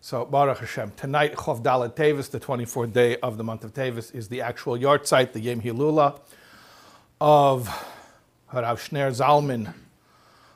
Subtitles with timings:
[0.00, 0.92] So Baruch Hashem.
[0.96, 4.76] Tonight, Chov Dalet Tevis, the 24th day of the month of Tevis, is the actual
[4.76, 6.20] yahrzeit, the Yom Hilula
[7.20, 7.66] of
[8.52, 9.74] Harav Shner Zalman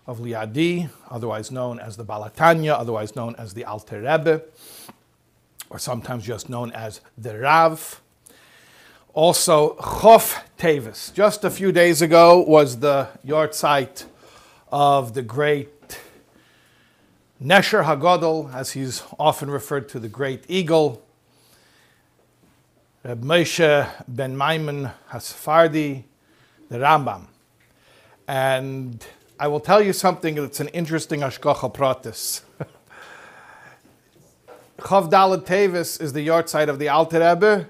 [0.06, 4.42] of Liadi, otherwise known as the Balatanya, otherwise known as the Alter Rebbe,
[5.70, 8.00] or sometimes just known as the Rav.
[9.14, 11.12] Also, Chof Tevis.
[11.12, 14.04] Just a few days ago was the yahrzeit
[14.70, 15.79] of the great
[17.42, 21.02] Nesher Hagadol, as he's often referred to, the great eagle,
[23.02, 26.04] Reb Moshe ben Maimon Hasfardi,
[26.68, 27.28] the Rambam.
[28.28, 29.02] And
[29.38, 32.42] I will tell you something that's an interesting Hashgacha Pratis.
[34.78, 37.66] Chav Dalet Tevis is the yahrzeit of the Alter Rebbe,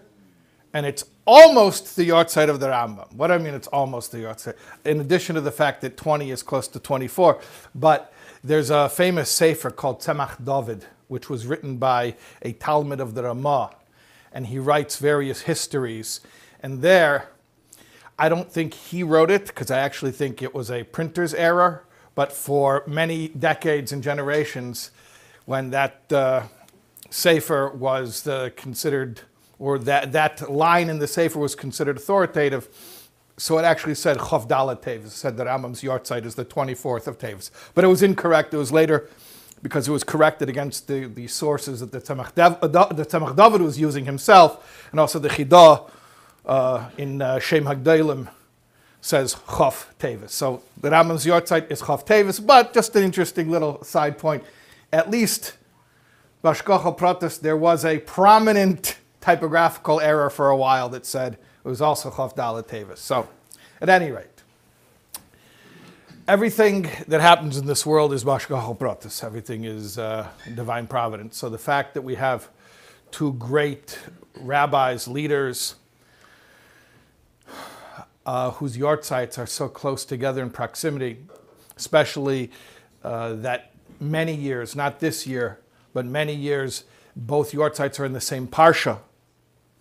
[0.74, 3.12] and it's almost the yahrzeit of the Rambam.
[3.12, 4.56] What do I mean it's almost the yahrzeit.
[4.84, 7.40] In addition to the fact that 20 is close to 24.
[7.76, 8.12] But
[8.42, 13.24] there's a famous sefer called Tzemach David, which was written by a Talmid of the
[13.24, 13.70] Rema,
[14.32, 16.20] and he writes various histories.
[16.62, 17.28] And there,
[18.18, 21.84] I don't think he wrote it, because I actually think it was a printer's error,
[22.14, 24.90] but for many decades and generations,
[25.46, 26.44] when that uh,
[27.10, 29.22] sefer was uh, considered
[29.60, 32.68] or that, that line in the Sefer was considered authoritative.
[33.40, 34.46] So it actually said Chav
[34.82, 37.50] Tevis, said that Rambam's yahrzeit is the 24th of Tevis.
[37.72, 38.52] But it was incorrect.
[38.52, 39.08] It was later
[39.62, 44.04] because it was corrected against the, the sources that the Tzemach, Dav, David was using
[44.04, 45.88] himself, and also the Chidah
[46.44, 48.28] uh, in uh, Shem HaGedolim
[49.00, 50.32] says Chav Tevis.
[50.32, 54.44] So the Rambam's yahrzeit is Chav Tevis, but just an interesting little side point.
[54.92, 55.56] At least
[56.44, 61.80] Bashkocha Pratis, there was a prominent typographical error for a while that said it was
[61.80, 63.00] also Chof Dalet Tevis.
[63.00, 63.28] So,
[63.80, 64.42] at any rate,
[66.26, 69.22] everything that happens in this world is Bashkachal Pratis.
[69.22, 71.36] Everything is uh, divine providence.
[71.36, 72.48] So, the fact that we have
[73.10, 73.98] two great
[74.40, 75.76] rabbis, leaders,
[78.24, 81.18] uh, whose yahrzeits are so close together in proximity,
[81.76, 82.50] especially
[83.02, 85.58] uh, that many years, not this year,
[85.92, 86.84] but many years,
[87.16, 89.00] both yahrzeits are in the same parsha,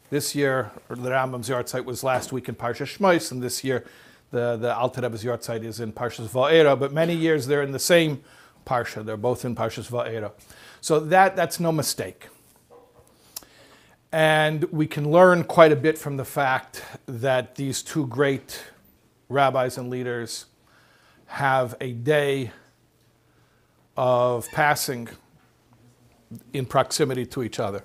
[0.09, 3.85] this year, the Rambam's yahrzeit was last week in Parshas Shmos, and this year
[4.31, 7.79] the, the Alter Rebbe's yahrzeit is in Parshas Va'era, but many years they're in the
[7.79, 8.23] same
[8.65, 9.05] Parsha.
[9.05, 10.31] They're both in Parshas Va'era.
[10.81, 12.27] So that, that's no mistake.
[14.11, 18.63] And we can learn quite a bit from the fact that these two great
[19.27, 20.45] rabbis and leaders
[21.27, 22.51] have a day
[23.95, 25.09] of passing
[26.53, 27.83] in proximity to each other.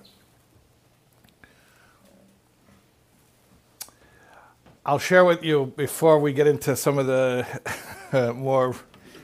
[4.87, 7.43] I'll share with you before we get into some of the
[8.11, 8.75] uh, more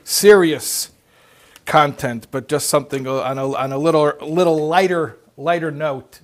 [0.02, 0.90] serious
[1.66, 6.18] content, but just something on a, on a little little lighter lighter note.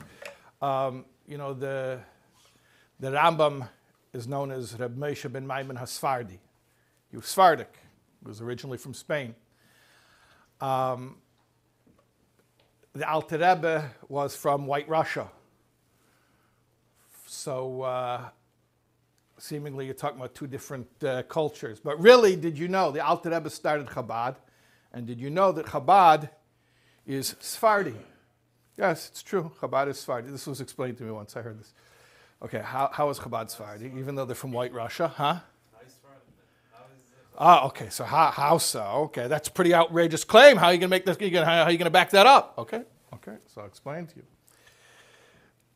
[0.60, 2.00] Um, you know the
[2.98, 3.68] the Rambam
[4.12, 6.38] is known as Reb Moshe ben Maimon Hasfardi.
[7.08, 7.72] He was Sephardic.
[8.20, 9.36] He was originally from Spain.
[10.60, 11.18] Um,
[12.92, 15.28] the Alter Rebbe was from White Russia.
[17.24, 18.30] So uh,
[19.38, 21.80] seemingly you're talking about two different uh, cultures.
[21.80, 24.36] But really, did you know the Alter Rebbe started Chabad?
[24.92, 26.30] And did you know that Chabad
[27.06, 27.94] is Sephardi?
[28.76, 29.50] Yes, it's true.
[29.60, 30.30] Chabad is Sephardi.
[30.30, 31.72] This was explained to me once I heard this.
[32.42, 33.92] Okay, how, how is Chabad Sephardi?
[33.96, 35.40] Even though they're from White Russia, huh?
[37.40, 37.88] Ah, okay.
[37.88, 38.82] So how, how so?
[38.82, 40.56] Okay, that's a pretty outrageous claim.
[40.56, 41.16] How are you gonna make this?
[41.44, 42.54] How are you gonna back that up?
[42.58, 42.82] Okay,
[43.14, 43.36] okay.
[43.46, 44.24] So I'll explain to you.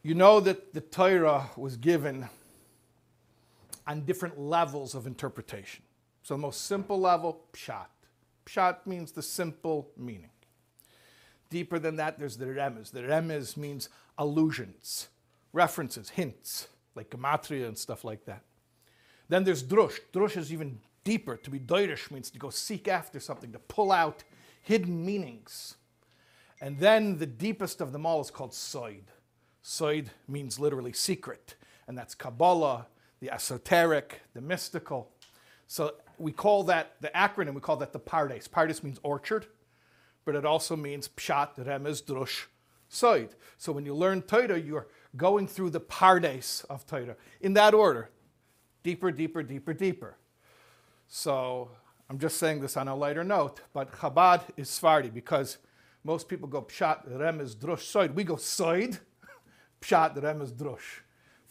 [0.02, 2.28] You know that the Torah was given
[3.86, 5.82] on different levels of interpretation.
[6.22, 7.86] So the most simple level, pshat.
[8.46, 10.30] Pshat means the simple meaning.
[11.50, 12.90] Deeper than that, there's the remez.
[12.90, 13.88] The remez means
[14.18, 15.08] allusions,
[15.52, 18.42] references, hints, like gematria and stuff like that.
[19.28, 19.98] Then there's drush.
[20.12, 21.36] Drush is even deeper.
[21.36, 24.24] To be doirish means to go seek after something, to pull out
[24.62, 25.76] hidden meanings.
[26.60, 29.04] And then the deepest of them all is called soid.
[29.64, 31.56] Soid means literally secret,
[31.86, 32.86] and that's Kabbalah,
[33.22, 35.08] the esoteric, the mystical.
[35.68, 38.48] So we call that, the acronym, we call that the Pardes.
[38.48, 39.46] Pardes means orchard,
[40.24, 42.46] but it also means Pshat, Remez, Drush,
[42.90, 43.30] Soid.
[43.58, 48.10] So when you learn Torah, you're going through the Pardes of Torah in that order
[48.82, 50.16] deeper, deeper, deeper, deeper.
[51.06, 51.70] So
[52.10, 55.58] I'm just saying this on a lighter note, but Chabad is Sephardi because
[56.02, 58.14] most people go Pshat, Remez, Drush, Soid.
[58.14, 58.98] We go Soid,
[59.80, 61.02] Pshat, Remez, Drush.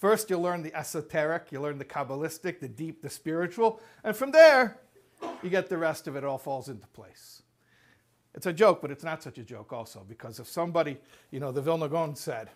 [0.01, 4.31] First, you'll learn the esoteric, you learn the Kabbalistic, the deep, the spiritual, and from
[4.31, 4.79] there,
[5.43, 7.43] you get the rest of it, it all falls into place.
[8.33, 10.97] It's a joke, but it's not such a joke also, because if somebody,
[11.29, 12.49] you know, the Vilna Gaon said,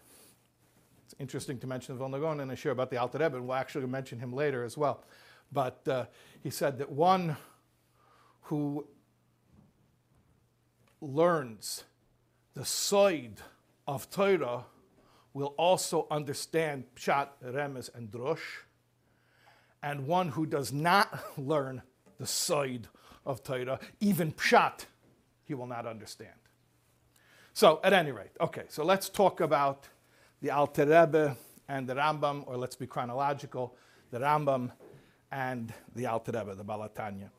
[1.06, 3.45] it's interesting to mention the Vilna Gaon and I share about the Alter Rebbe, and
[3.45, 5.03] we'll actually mention him later as well.
[5.51, 6.06] But uh,
[6.41, 7.38] he said that one
[8.41, 8.88] who
[11.00, 11.83] learns
[12.56, 13.36] the side
[13.86, 14.65] of Torah
[15.36, 18.64] will also understand Pshat, Remez, and Drush.
[19.84, 21.82] And one who does not learn
[22.18, 22.88] the side
[23.26, 24.86] of Torah, even Pshat,
[25.44, 26.32] he will not understand.
[27.54, 29.90] So, at any rate, okay, so let's talk about
[30.42, 31.36] the Alter Rebbe
[31.68, 33.76] and the Rambam, or let's be chronological,
[34.12, 34.72] the Rambam
[35.32, 37.30] and the Alter Rebbe, the Balatanya.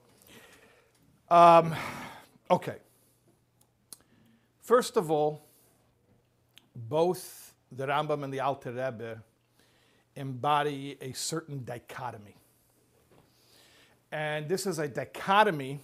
[1.31, 1.75] Um,
[2.51, 2.77] okay.
[4.61, 5.47] First of all,
[6.75, 7.46] both
[7.77, 9.23] the Rambam and the Alter Rebbe
[10.15, 12.37] embody a certain dichotomy.
[14.11, 15.81] And this is a dichotomy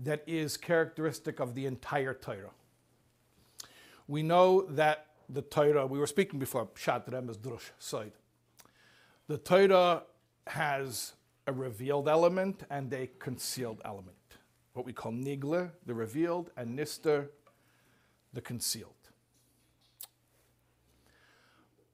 [0.00, 2.50] that is characteristic of the entire Torah.
[4.08, 8.12] We know that the Torah, we were speaking before, Pshat Remez Drush side.
[9.28, 10.02] The Torah
[10.46, 11.12] has
[11.46, 14.16] a revealed element and a concealed element.
[14.72, 17.28] What we call Nigla, the revealed, and Nister,
[18.32, 18.97] the concealed.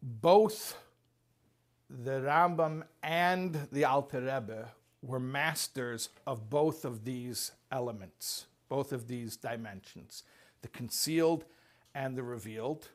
[0.06, 0.76] Both
[1.88, 4.68] the Rambam and the Alter Rebbe
[5.00, 10.22] were masters of both of these elements, both of these dimensions,
[10.60, 11.46] the concealed
[11.94, 12.88] and the revealed.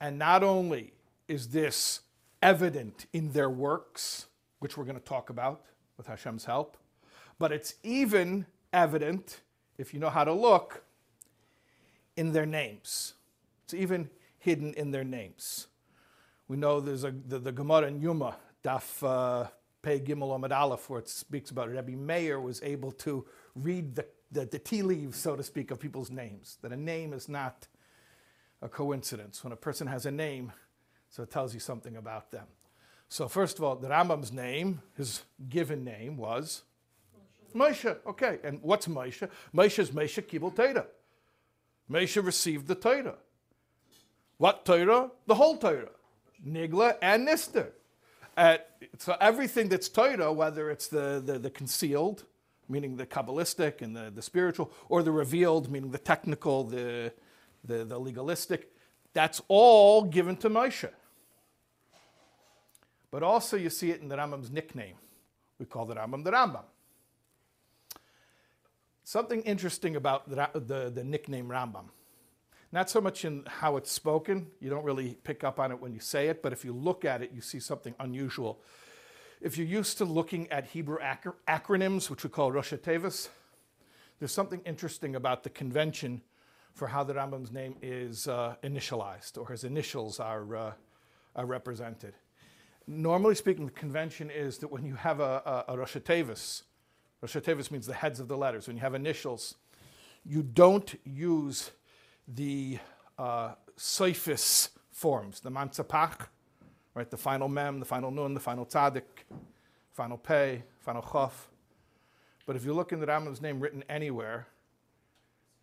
[0.00, 0.92] And not only
[1.26, 2.02] is this
[2.40, 4.26] evident in their works,
[4.60, 5.62] which we're going to talk about
[5.96, 6.76] with Hashem's help,
[7.40, 9.40] but it's even evident,
[9.78, 10.84] if you know how to look,
[12.16, 13.14] in their names.
[13.64, 15.66] It's even hidden in their names.
[16.48, 19.48] We know there's a, the, the Gemara in Yuma, Daf uh,
[19.82, 23.24] Pei Gimel Omid Aleph, where it speaks about Rabbi Meir was able to
[23.54, 26.58] read the, the, the tea leaves, so to speak, of people's names.
[26.62, 27.66] That a name is not
[28.60, 29.42] a coincidence.
[29.42, 30.52] When a person has a name,
[31.08, 32.46] so it tells you something about them.
[33.08, 36.62] So first of all, the Rambam's name, his given name was
[37.54, 37.96] Moshe.
[38.06, 39.28] Okay, and what's Moshe?
[39.54, 40.86] Moshe is Moshe Kibul Torah.
[41.90, 43.16] Moshe received the Torah.
[44.38, 45.10] What Torah?
[45.26, 45.90] The whole Torah.
[46.46, 47.70] Nigla and Nister.
[48.98, 52.24] So everything that's Torah, whether it's the, the, the, concealed,
[52.68, 57.12] meaning the Kabbalistic and the, the spiritual, or the revealed, meaning the technical, the,
[57.64, 58.72] the, the legalistic,
[59.12, 60.90] that's all given to Moshe.
[63.10, 64.96] But also you see it in the Rambam's nickname.
[65.60, 66.64] We call the Rambam the Rambam.
[69.04, 71.84] Something interesting about the, the, the nickname Rambam.
[72.74, 75.92] Not so much in how it's spoken, you don't really pick up on it when
[75.92, 78.60] you say it, but if you look at it, you see something unusual.
[79.40, 83.28] If you're used to looking at Hebrew acro- acronyms, which we call Rosh Tevis,
[84.18, 86.22] there's something interesting about the convention
[86.72, 90.72] for how the Rambam's name is uh, initialized or his initials are, uh,
[91.36, 92.14] are represented.
[92.88, 96.64] Normally speaking, the convention is that when you have a, a, a Rosh Tevis,
[97.22, 99.54] Rosh means the heads of the letters, when you have initials,
[100.24, 101.70] you don't use
[102.28, 102.78] the
[103.18, 103.52] uh,
[104.90, 106.28] forms, the Mantzapach,
[106.94, 107.10] right?
[107.10, 109.02] The final mem, the final nun, the final tzaddik,
[109.92, 111.32] final pei, final chof.
[112.46, 114.46] But if you look in the Rambam's name written anywhere,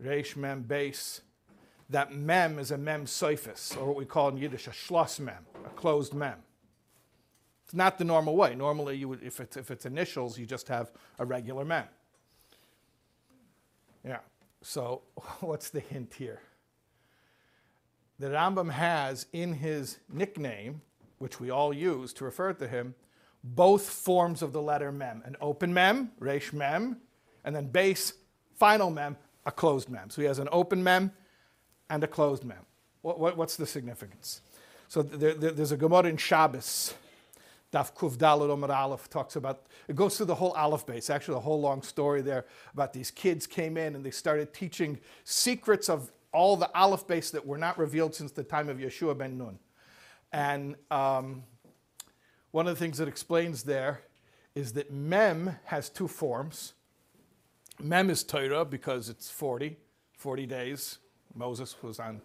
[0.02, 1.22] reish mem beis,
[1.90, 5.46] that mem is a mem soifis, or what we call in Yiddish a schloss mem,
[5.66, 6.38] a closed mem.
[7.66, 8.56] It's not the normal way.
[8.56, 11.86] Normally, you would, if, it's, if it's initials, you just have a regular mem.
[14.06, 14.20] Yeah.
[14.62, 15.04] So,
[15.40, 16.42] what's the hint here?
[18.22, 20.84] The Rambam has in his nickname,
[21.18, 22.94] which we all use to refer to him,
[23.44, 26.98] both forms of the letter mem an open mem, resh mem,
[27.44, 28.14] and then beis,
[28.54, 30.12] final mem, a closed mem.
[30.12, 31.12] So he has an open mem
[31.90, 32.64] and a closed mem.
[33.02, 34.42] What, what, what's the significance?
[34.88, 36.94] So there, there, there's a Gemara in Shabbos,
[37.74, 41.38] Daf Kuf Dalet Omer Aleph talks about, it goes through the whole Aleph Beis, actually
[41.38, 45.90] a whole long story there about these kids came in and they started teaching secrets
[45.90, 49.38] of all the Aleph Beis that were not revealed since the time of Yeshua ben
[49.38, 49.60] Nun.
[50.32, 51.44] And um,
[52.52, 54.02] one of the things that explains there
[54.56, 56.74] is that Mem has two forms.
[57.82, 59.78] Mem is Torah because it's 40,
[60.18, 60.98] 40 days.
[61.36, 62.22] Moses was on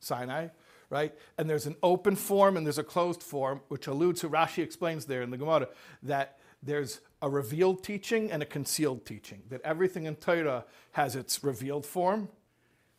[0.00, 0.48] Sinai,
[0.90, 1.14] right?
[1.38, 5.04] And there's an open form and there's a closed form, which alludes to, Rashi explains
[5.04, 5.68] there in the Gemara,
[6.02, 11.44] that there's a revealed teaching and a concealed teaching, that everything in Torah has its
[11.44, 12.28] revealed form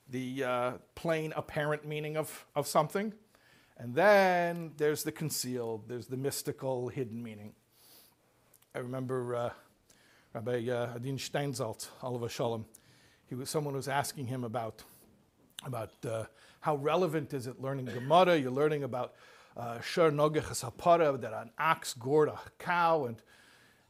[0.10, 3.14] the uh, plain apparent meaning of, of something.
[3.78, 7.54] And then there's the concealed, there's the mystical hidden meaning.
[8.74, 9.50] I remember uh,
[10.34, 12.66] Rabbi uh, Adin Steinsaltz, alav hashalom,
[13.28, 14.84] he was someone was asking him about
[15.66, 16.24] about uh,
[16.62, 18.38] how relevant is it learning Gemara?
[18.38, 19.16] You're learning about
[19.82, 23.22] Shur Nogech Sapara, that an ox gored a cow, and,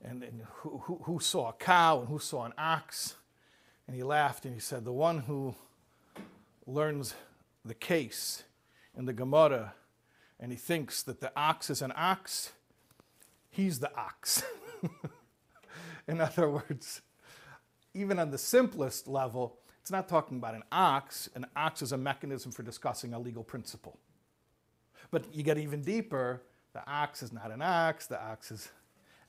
[0.02, 3.16] and, and who, who, who saw a cow and who saw an ox.
[3.86, 5.56] And he laughed and he said, The one who
[6.68, 7.16] learns
[7.66, 8.44] the case
[8.96, 9.74] in the Gemara
[10.40, 12.52] and he thinks that the ox is an ox,
[13.50, 14.44] he's the ox.
[16.08, 17.02] in other words,
[17.94, 21.30] even on the simplest level, it's not talking about an ox.
[21.34, 23.98] An ox is a mechanism for discussing a legal principle.
[25.10, 26.44] But you get even deeper,
[26.74, 28.70] the ox is not an ox, the ox is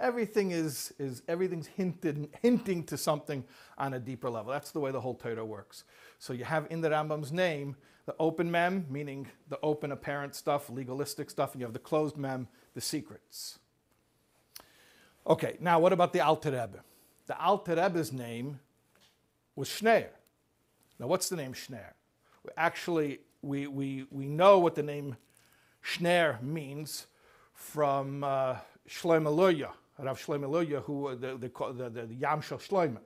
[0.00, 3.44] everything is, is everything's hinted, hinting to something
[3.76, 4.52] on a deeper level.
[4.52, 5.84] That's the way the whole Torah works.
[6.18, 7.76] So you have in the Rambam's name
[8.06, 12.16] the open mem, meaning the open apparent stuff, legalistic stuff, and you have the closed
[12.16, 13.58] mem, the secrets.
[15.26, 16.82] Okay, now what about the Alter Rebbe?
[17.26, 18.60] The Alter Rebbe's name
[19.54, 20.08] was Schneer.
[20.98, 21.92] Now, what's the name Schneer?
[22.56, 25.16] Actually, we, we, we know what the name
[25.84, 27.06] Schneer means
[27.52, 28.56] from uh,
[28.88, 29.34] Shlomo
[29.98, 32.98] Rav Shlomo Luria, who uh, the, the, the, the, the.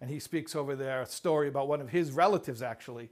[0.00, 3.10] And he speaks over there a story about one of his relatives, actually,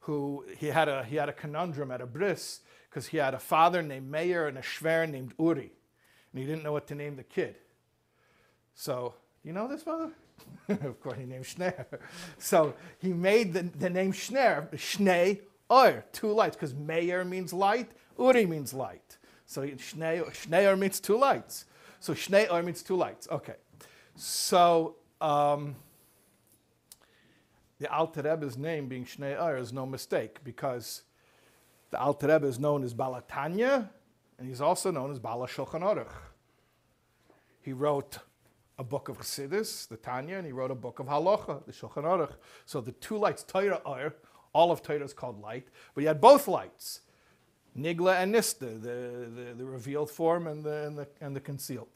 [0.00, 3.38] who he had a, he had a conundrum at a bris because he had a
[3.38, 5.70] father named Meir and a shver named Uri.
[6.32, 7.56] And he didn't know what to name the kid.
[8.74, 10.10] So, you know this father?
[10.68, 11.84] of course, he named Schneer.
[12.38, 17.90] So he made the, the name Schneer, Schnee Or, two lights, because Meir means light,
[18.18, 19.18] Uri means light.
[19.46, 21.66] So Schneer means two lights.
[22.00, 23.28] So Schnee Or means two lights.
[23.30, 23.56] Okay.
[24.16, 25.76] So um,
[27.78, 31.02] the Alter Rebbe's name being Schnee Or is no mistake because
[31.90, 33.88] the Alter Rebbe is known as Balatanya
[34.38, 36.12] and he's also known as Bala Shulchan Aruch.
[37.60, 38.18] He wrote
[38.78, 42.04] a book of Chassidus, the Tanya, and he wrote a book of Halacha, the Shulchan
[42.04, 42.32] Aruch.
[42.64, 44.14] So the two lights, Torah are,
[44.54, 47.02] all of Torah is called light, but he had both lights,
[47.78, 51.88] Nigla and Nista, the, the, the revealed form and the, and the, and the concealed.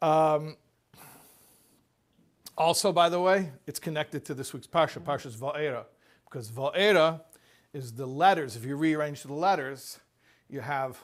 [0.00, 0.56] Um,
[2.56, 5.84] also, by the way, it's connected to this week's Parsha, Parsha's Va'era,
[6.24, 7.20] because Va'era
[7.72, 8.54] is the letters.
[8.54, 9.98] If you rearrange the letters,
[10.48, 11.02] you have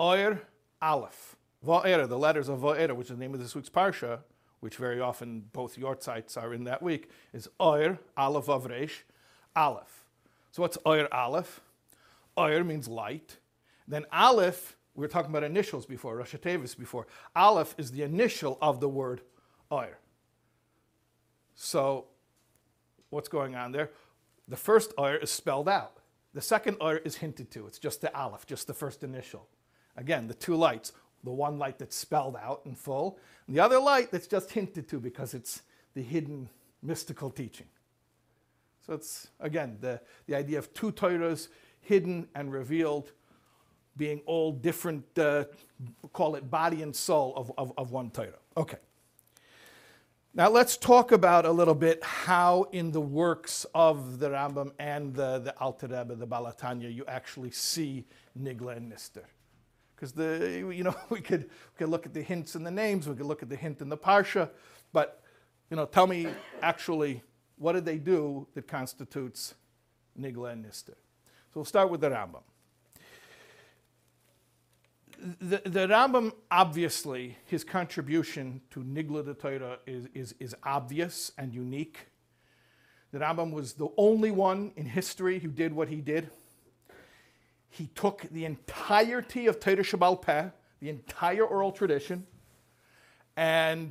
[0.00, 0.42] Oir,
[0.80, 1.36] Aleph.
[1.66, 4.20] Va'era, the letters of Va'era, which is the name of this week's Parsha,
[4.60, 9.02] which very often both your sites are in that week, is Oir, Aleph Avresh,
[9.56, 10.04] Aleph.
[10.52, 11.60] So what's Oir Aleph?
[12.38, 13.38] Oir means light.
[13.86, 17.06] Then Aleph, we were talking about initials before, Rosh Tevis before.
[17.34, 19.22] Aleph is the initial of the word
[19.70, 19.98] Oir.
[21.54, 22.06] So
[23.10, 23.90] what's going on there?
[24.48, 25.98] The first Oir is spelled out.
[26.34, 27.66] The second Oir is hinted to.
[27.66, 29.48] It's just the Aleph, just the first initial.
[29.96, 30.92] Again, the two lights
[31.24, 34.88] the one light that's spelled out in full, and the other light that's just hinted
[34.88, 35.62] to because it's
[35.94, 36.48] the hidden
[36.82, 37.66] mystical teaching.
[38.86, 41.48] So it's, again, the, the idea of two Torahs,
[41.82, 43.12] hidden and revealed,
[43.96, 45.44] being all different, uh,
[46.12, 48.32] call it body and soul of, of, of one Torah.
[48.56, 48.78] Okay.
[50.34, 55.14] Now let's talk about a little bit how in the works of the Rambam and
[55.14, 58.06] the, the Alter Rebbe, the Balatanya, you actually see
[58.38, 59.24] Nigla and Nister
[60.02, 63.08] because the you know we could we could look at the hints in the names,
[63.08, 64.50] we could look at the hint in the parsha,
[64.92, 65.22] but
[65.70, 66.26] you know, tell me
[66.60, 67.22] actually
[67.56, 69.54] what did they do that constitutes
[70.18, 70.94] nigla and nister.
[71.52, 72.42] So we'll start with the Rambam.
[75.40, 81.54] The, the Rambam, obviously, his contribution to Nigla the Torah is, is, is obvious and
[81.54, 82.08] unique.
[83.12, 86.30] The Rambam was the only one in history who did what he did
[87.72, 92.26] he took the entirety of Torah Shabbal Peh, the entire oral tradition,
[93.34, 93.90] and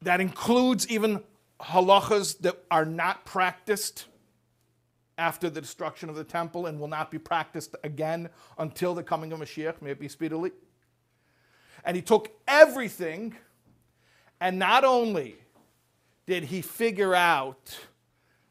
[0.00, 1.24] that includes even
[1.60, 4.06] halachas that are not practiced
[5.22, 9.32] after the destruction of the temple and will not be practiced again until the coming
[9.32, 10.50] of Mashiach, may it be speedily.
[11.84, 13.36] And he took everything,
[14.40, 15.36] and not only
[16.26, 17.78] did he figure out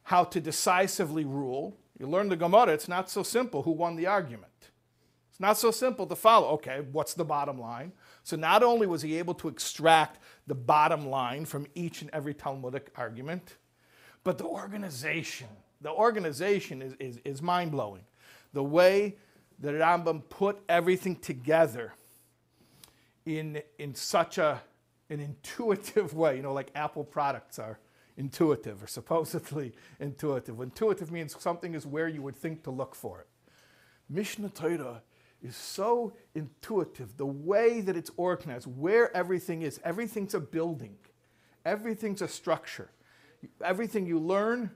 [0.04, 4.08] how to decisively rule, you learn the Gemara, it's not so simple who won the
[4.08, 4.72] argument.
[5.30, 6.48] It's not so simple to follow.
[6.52, 7.92] Okay, what's the bottom line?
[8.24, 12.34] So not only was he able to extract the bottom line from each and every
[12.34, 13.58] Talmudic argument,
[14.24, 15.50] but the organization.
[15.82, 18.04] The organization is, is, is mind blowing.
[18.54, 19.16] The way
[19.60, 21.94] the Rambam put everything together
[23.26, 24.62] in, in such a,
[25.10, 27.80] an intuitive way, you know, like Apple products are
[28.18, 30.60] intuitive or supposedly intuitive.
[30.60, 33.28] Intuitive means something is where you would think to look for it.
[34.10, 35.02] Mishnah Torah
[35.42, 37.18] is so intuitive.
[37.18, 40.96] The way that it's organized, where everything is, everything's a building,
[41.66, 42.90] everything's a structure.
[43.64, 44.70] everything you learn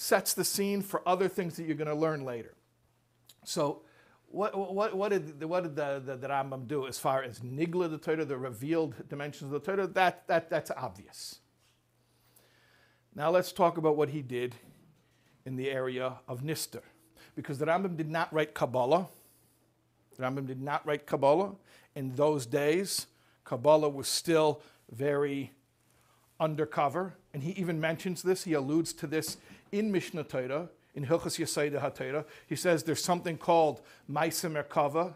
[0.00, 2.54] sets the scene for other things that you're going to learn later.
[3.44, 3.82] So,
[4.28, 7.90] what, what, what did, what did the, the, the Rambam do as far as Nigla
[7.90, 9.88] the Torah, the revealed dimensions of the Torah?
[9.88, 11.40] That, that, that's obvious.
[13.12, 14.54] Now let's talk about what he did
[15.44, 16.82] in the area of Nister.
[17.34, 19.08] Because the Rambam did not write Kabbalah.
[20.16, 21.56] The Rambam did not write Kabbalah.
[21.96, 23.08] In those days,
[23.44, 24.62] Kabbalah was still
[24.92, 25.54] very
[26.38, 27.14] undercover.
[27.34, 29.38] And he even mentions this, he alludes to this
[29.72, 32.24] in Mishnah Torah, in Hilchas Yesodei HaTorah.
[32.46, 35.14] He says there's something called Maisa Merkava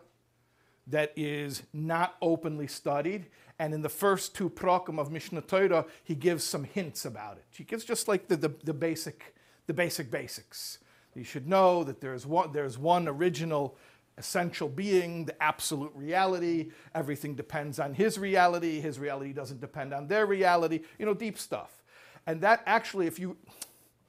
[0.87, 3.27] that is not openly studied.
[3.59, 7.45] And in the first two prakim of Mishnah Torah, he gives some hints about it.
[7.51, 9.35] He gives just like the, the, the basic,
[9.67, 10.79] the basic basics.
[11.15, 13.77] You should know that there's one, there's one original
[14.19, 16.71] essential being, the absolute reality.
[16.95, 18.81] Everything depends on his reality.
[18.81, 20.81] His reality doesn't depend on their reality.
[20.99, 21.83] You know, deep stuff.
[22.27, 23.37] And that actually, if you,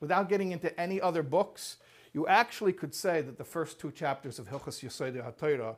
[0.03, 1.77] without getting into any other books,
[2.11, 5.77] you actually could say that the first two chapters of Hilchas Yesod HaTorah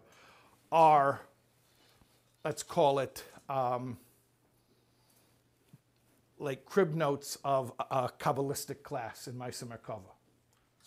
[0.72, 1.22] are,
[2.44, 4.00] let's call it, um,
[6.40, 10.12] like crib notes of a Kabbalistic class in Maisa Merkava.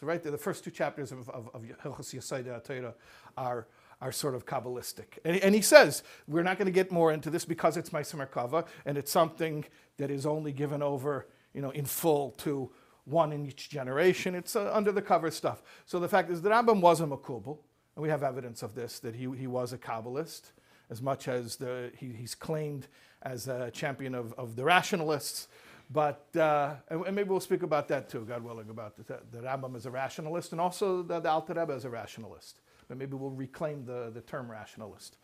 [0.01, 2.95] So right there, the first two chapters of, of, of Hilchos Yesod Torah
[3.37, 3.69] are,
[4.01, 5.19] are sort of Kabbalistic.
[5.25, 8.17] And, and he says, we're not going to get more into this because it's Maisa
[8.17, 9.65] Merkava, and it's something
[9.97, 12.73] that is only given over, you know, in full to
[13.09, 14.35] one in each generation.
[14.35, 15.63] It's uh, under the cover stuff.
[15.87, 17.59] So the fact is the Rambam was a Makubal,
[17.97, 20.53] and we have evidence of this, that he, he was a Kabbalist,
[20.91, 22.87] as much as the, he, he's claimed
[23.23, 25.49] as a champion of, of the rationalists.
[25.91, 29.39] But, uh, and, and, maybe we'll speak about that too, God willing, about the, the
[29.39, 32.61] Rambam as a rationalist and also the, the Alter Rebbe as a rationalist.
[32.89, 35.17] But maybe we'll reclaim the, the term rationalist.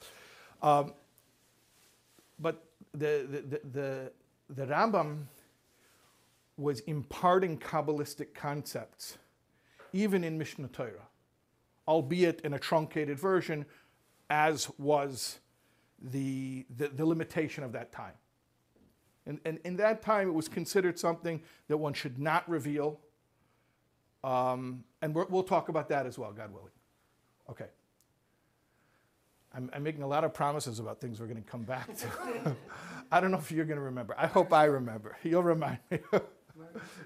[0.63, 0.95] Um,
[2.39, 4.13] but the, the, the,
[4.49, 5.25] the Rambam
[6.57, 9.19] was imparting Kabbalistic concepts,
[9.93, 11.09] even in Mishnah Torah,
[11.89, 13.67] albeit in a truncated version,
[14.31, 15.41] as was
[16.01, 18.15] the, the, the limitation of that time.
[19.27, 23.01] And, and in that time, it was considered something that one should not reveal.
[24.23, 26.71] Um, and we will talk about that as well, God willing.
[27.51, 27.67] Okay.
[29.55, 32.57] I'm, I'm, making a lot of promises about things we're going to come back to.
[33.13, 34.15] I don't know if you're going to remember.
[34.19, 35.17] I hope I remember.
[35.23, 36.01] You'll remind me.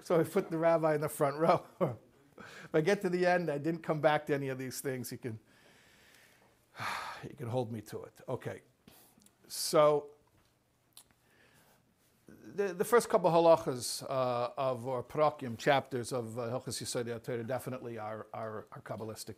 [0.03, 1.63] so I put the rabbi in the front row.
[1.81, 5.11] if I get to the end, I didn't come back to any of these things.
[5.13, 5.39] You can,
[7.25, 8.13] you can hold me to it.
[8.29, 8.61] Okay.
[9.49, 10.07] So
[12.55, 17.99] the, the first couple halachas uh, of or parakim chapters of Hilchas uh, Torah definitely
[17.99, 19.37] are, are, are kabbalistic,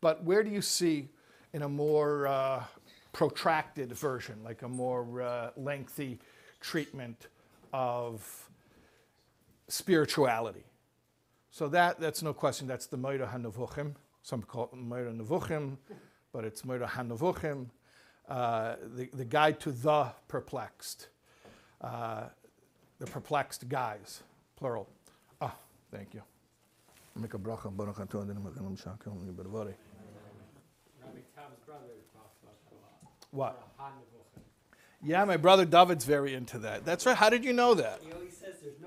[0.00, 1.08] but where do you see
[1.52, 2.64] in a more uh,
[3.12, 6.18] protracted version, like a more uh, lengthy
[6.60, 7.28] treatment
[7.72, 8.48] of
[9.72, 10.64] spirituality?
[11.50, 12.66] So that that's no question.
[12.66, 13.94] That's the Moira Hanavuchim.
[14.22, 15.76] Some call it Moira Nevuchim,
[16.32, 17.66] but it's Moira Hanavuchim.
[18.28, 21.08] Uh, the, the guide to the perplexed.
[21.80, 22.24] Uh,
[23.00, 24.22] the perplexed guys,
[24.56, 24.88] plural.
[25.40, 25.54] Ah,
[25.90, 26.22] thank you.
[27.16, 29.74] Make a bracha, baruch atah adinu mechanim shakel nibarvari.
[33.32, 33.68] What?
[35.02, 36.84] Yeah, my brother David's very into that.
[36.84, 37.16] That's right.
[37.16, 38.00] How did you know that?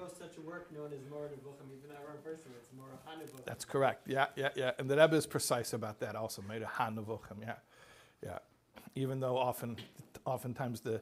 [0.06, 2.18] He always says there's no such a work known as Morah Nevuchim, even that wrong
[2.24, 2.52] person.
[2.58, 2.70] It's
[3.08, 3.46] HaNevuchim.
[3.46, 4.08] That's correct.
[4.08, 4.72] Yeah, yeah, yeah.
[4.78, 6.42] And the Rebbe is precise about that also.
[6.48, 6.70] Made a.
[7.42, 7.54] Yeah,
[8.24, 8.38] yeah.
[8.96, 9.78] Even though often,
[10.26, 11.02] oftentimes the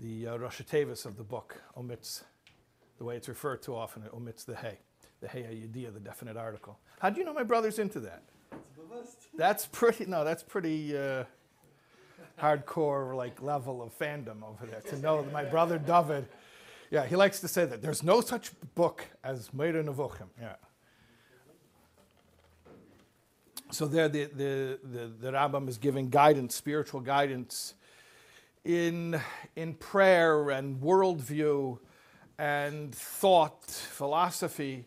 [0.00, 2.24] the uh, Rosh Tevis of the book omits
[2.98, 4.78] the way it's referred to often, it omits the hey,
[5.20, 6.78] the hey idea, the definite article.
[6.98, 8.22] How do you know my brother's into that?
[9.36, 10.06] That's pretty.
[10.06, 11.24] No, that's pretty uh,
[12.40, 16.28] hardcore like level of fandom over there to know that my brother David.
[16.90, 20.28] Yeah, he likes to say that there's no such book as Meir Nevuchim.
[20.40, 20.54] Yeah.
[23.70, 27.74] So there, the, the, the, the Rambam is giving guidance, spiritual guidance,
[28.64, 29.20] in,
[29.56, 31.78] in prayer and worldview
[32.38, 34.86] and thought, philosophy,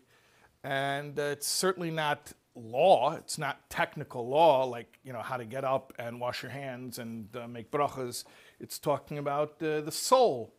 [0.63, 3.13] and it's certainly not law.
[3.15, 6.99] It's not technical law, like you know how to get up and wash your hands
[6.99, 8.25] and uh, make brachas.
[8.59, 10.53] It's talking about uh, the soul,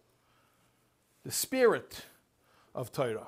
[1.28, 2.06] the spirit
[2.74, 3.26] of Torah.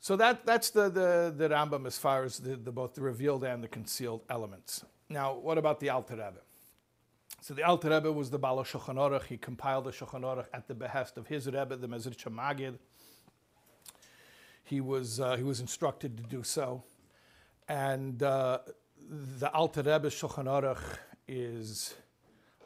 [0.00, 3.44] So that, that's the, the, the Rambam as far as the, the, both the revealed
[3.44, 4.84] and the concealed elements.
[5.08, 6.40] Now, what about the Alter Rebbe?
[7.40, 9.26] So the Alter Rebbe was the Bala Shulchan Aruch.
[9.26, 12.78] He compiled the Shulchan Aruch at the behest of his Rebbe, the Mezritch Magid.
[14.64, 16.82] He was, uh, he was instructed to do so.
[17.68, 18.58] And uh,
[19.38, 20.82] the Alter Rebbe Shulchan Aruch
[21.28, 21.94] is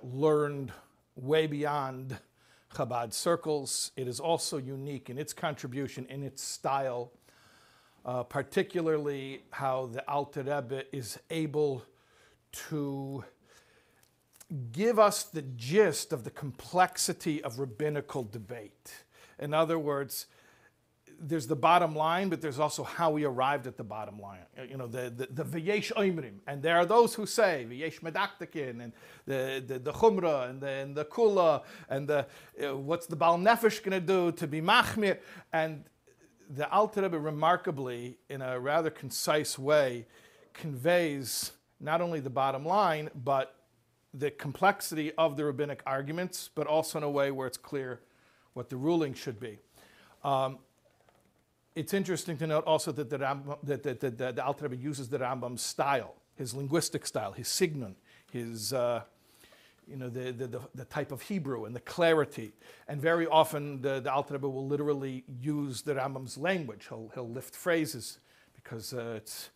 [0.02, 0.72] learned
[1.16, 2.18] way beyond
[2.74, 3.92] Chabad circles.
[3.96, 7.12] It is also unique in its contribution, in its style,
[8.04, 11.84] uh, particularly how the Alter Rebbe is able
[12.68, 13.24] to
[14.72, 19.04] give us the gist of the complexity of rabbinical debate.
[19.38, 20.26] In other words,
[21.20, 24.40] there's the bottom line, but there's also how we arrived at the bottom line.
[24.58, 28.82] Uh, You know, the the, v'yesh oimrim, and there are those who say v'yesh medaktakin,
[28.82, 28.92] and
[29.26, 32.26] the the, the chumra, and the, and the kula, and the
[32.62, 35.18] uh, what's the bal nefesh going to do to be machmir,
[35.52, 35.84] and
[36.48, 40.06] the Alter Rebbe remarkably, in a rather concise way,
[40.52, 43.54] conveys not only the bottom line, but
[44.14, 48.00] the complexity of the rabbinic arguments, but also in a way where it's clear
[48.54, 49.58] what the ruling should be.
[50.24, 50.58] Um,
[51.76, 55.18] it's interesting to note also that the, Rambam, that, that, that, that the uses the
[55.18, 57.94] Rambam's style, his linguistic style, his signon,
[58.32, 59.02] his, uh,
[59.86, 62.52] you know, the, the, the, type of Hebrew and the clarity.
[62.88, 66.86] And very often the, the Rebbe will literally use the Rambam's language.
[66.88, 68.20] He'll, he'll lift phrases
[68.54, 69.50] because uh, it's,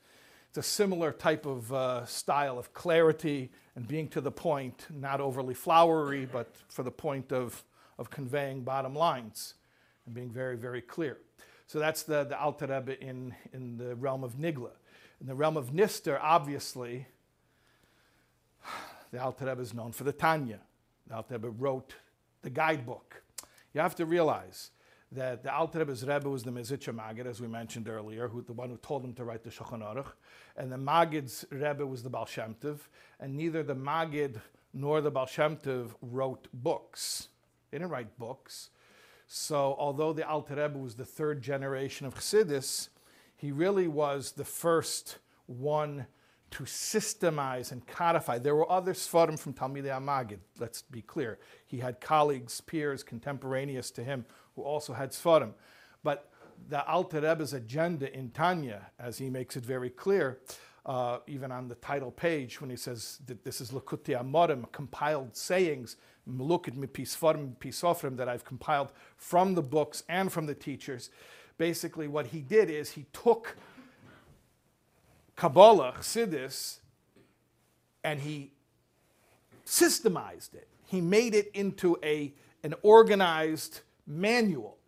[0.51, 5.23] it's a similar type of uh, style of clarity and being to the point, not
[5.23, 7.65] overly flowery, but for the point of,
[7.99, 9.55] of conveying bottom lines
[10.05, 11.17] and being very, very clear.
[11.71, 14.73] So that's the, the Alter Rebbe in, in the realm of Nigla.
[15.21, 17.07] In the realm of Nister, obviously,
[19.13, 20.59] the Alter Rebbe is known for the Tanya.
[21.07, 21.95] The Alter Rebbe wrote
[22.43, 23.23] the guidebook.
[23.73, 24.73] You have to realize
[25.13, 28.53] that the Alter Rebbe's Rebbe was the Mezritcher Maggid, as we mentioned earlier, who, the
[28.53, 30.11] one who told him to write the Shulchan Aruch,
[30.57, 32.79] and the Maggid's Rebbe was the Baal Shem Tov,
[33.21, 34.41] and neither the Maggid
[34.75, 37.29] nor the Baal Shem Tov wrote books.
[37.71, 38.71] They didn't write books.
[39.33, 42.89] So, although the Alter Rebbe was the third generation of Chassidus,
[43.37, 46.07] he really was the first one
[46.51, 48.39] to systemize and codify.
[48.39, 51.39] There were other Sfarim from Talmidei Amagid, let's be clear.
[51.65, 54.25] He had colleagues, peers, contemporaneous to him
[54.57, 55.53] who also had Sfarim.
[56.03, 56.29] But
[56.69, 60.41] the Alter Rebbe's agenda in Tanya, as he makes it very clear,
[60.87, 65.37] uh, even on the title page when he says that this is Likutei Amarim, compiled
[65.37, 65.97] sayings,
[66.31, 71.11] Melukit Mipisfarim Pisofrim, that I've compiled from the books and from the teachers.
[71.59, 73.57] Basically, what he did is he took
[75.37, 76.79] Kabbalah, Chassidus,
[78.03, 78.53] and he
[79.67, 80.69] systemized it.
[80.87, 84.79] He made it into a, an organized manual,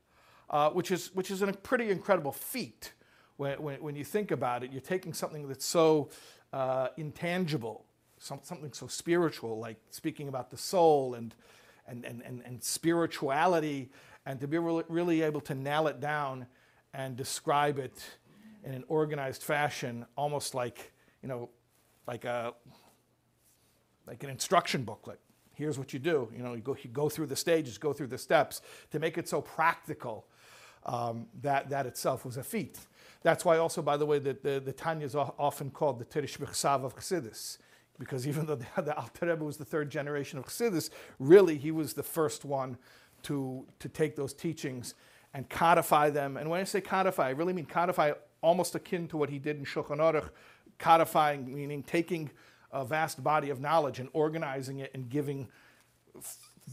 [0.50, 2.92] uh, which, is, which is a pretty incredible feat
[3.36, 4.72] when, when, when you think about it.
[4.72, 6.10] You're taking something that's so
[6.52, 7.84] uh, intangible,
[8.22, 11.34] some, something so spiritual, like speaking about the soul and,
[11.88, 13.90] and, and, and, and spirituality,
[14.24, 16.46] and to be really, really able to nail it down
[16.94, 18.00] and describe it
[18.64, 21.50] in an organized fashion, almost like, you know,
[22.06, 22.54] like a
[24.06, 25.18] like an instruction booklet.
[25.54, 26.28] Here's what you do.
[26.36, 29.18] You know, you go, you go through the stages, go through the steps to make
[29.18, 30.26] it so practical.
[30.84, 32.78] Um, that that itself was a feat.
[33.22, 36.38] That's why also, by the way, that the, the Tanya is often called the Tirish
[36.38, 37.58] B'chsav of Chassidus,
[37.98, 41.94] because even though the, Alter Rebbe was the third generation of Chassidus, really he was
[41.94, 42.76] the first one
[43.24, 44.94] to, to take those teachings
[45.34, 46.36] and codify them.
[46.36, 49.56] And when I say codify, I really mean codify almost akin to what he did
[49.56, 50.30] in Shulchan Aruch,
[50.78, 52.30] codifying meaning taking
[52.72, 55.48] a vast body of knowledge and organizing it and giving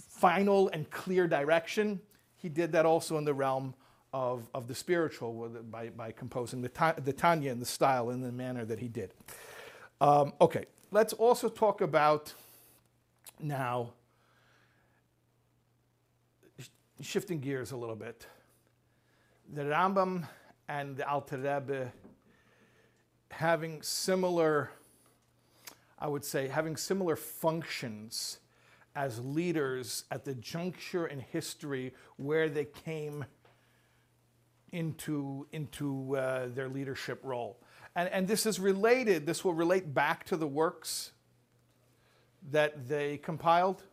[0.09, 1.99] final and clear direction.
[2.37, 3.75] He did that also in the realm
[4.13, 8.31] of, of the spiritual by, by composing the, the Tanya in the style and the
[8.31, 9.13] manner that he did.
[10.01, 12.33] Um, okay, let's also talk about
[13.37, 13.91] now,
[16.57, 16.67] sh-
[17.01, 18.25] shifting gears a little bit.
[19.53, 20.25] The Rambam
[20.69, 21.91] and the Alter Rebbe
[23.31, 24.71] having similar,
[25.97, 28.39] I would say, having similar functions
[28.95, 33.25] as leaders at the juncture in history where they came
[34.71, 37.59] into, into uh, their leadership role.
[37.95, 41.11] And, and this is related, this will relate back to the works
[42.51, 43.83] that they compiled.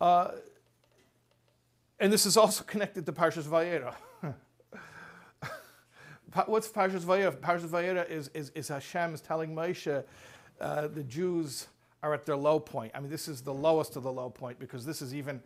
[0.00, 0.32] Uh,
[1.98, 3.94] and this is also connected to Parshas Va'era.
[6.46, 7.36] What's Parshas Va'era?
[7.36, 8.70] Parshas Va'era is, is, is
[9.22, 10.02] telling Moshe
[10.60, 11.68] uh, the Jews
[12.02, 12.92] are at their low point.
[12.94, 15.42] I mean, this is the lowest of the low point because this is even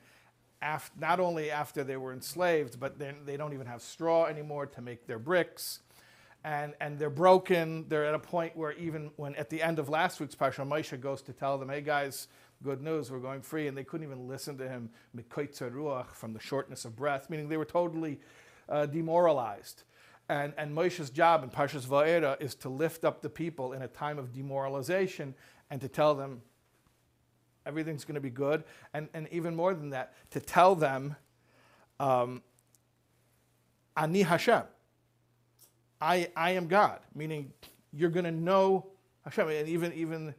[0.62, 4.66] af- not only after they were enslaved, but then they don't even have straw anymore
[4.66, 5.80] to make their bricks.
[6.44, 7.86] And, and they're broken.
[7.88, 11.00] They're at a point where even when at the end of last week's Parsha, Moshe
[11.00, 12.28] goes to tell them, hey guys,
[12.62, 13.66] good news, we're going free.
[13.66, 17.48] And they couldn't even listen to him, "Mikoitzer ruach, from the shortness of breath, meaning
[17.48, 18.20] they were totally
[18.68, 19.84] uh, demoralized.
[20.28, 23.88] And, and Moshe's job in Parshas Va'era is to lift up the people in a
[23.88, 25.34] time of demoralization
[25.70, 26.42] and to tell them,
[27.66, 28.64] everything's going to be good.
[28.92, 31.16] And, and even more than that, to tell them,
[32.00, 32.42] um,
[33.96, 34.62] Ani Hashem.
[36.04, 37.50] I, I am God, meaning
[37.90, 38.88] you're going to know
[39.24, 39.48] Hashem.
[39.48, 40.34] And even, even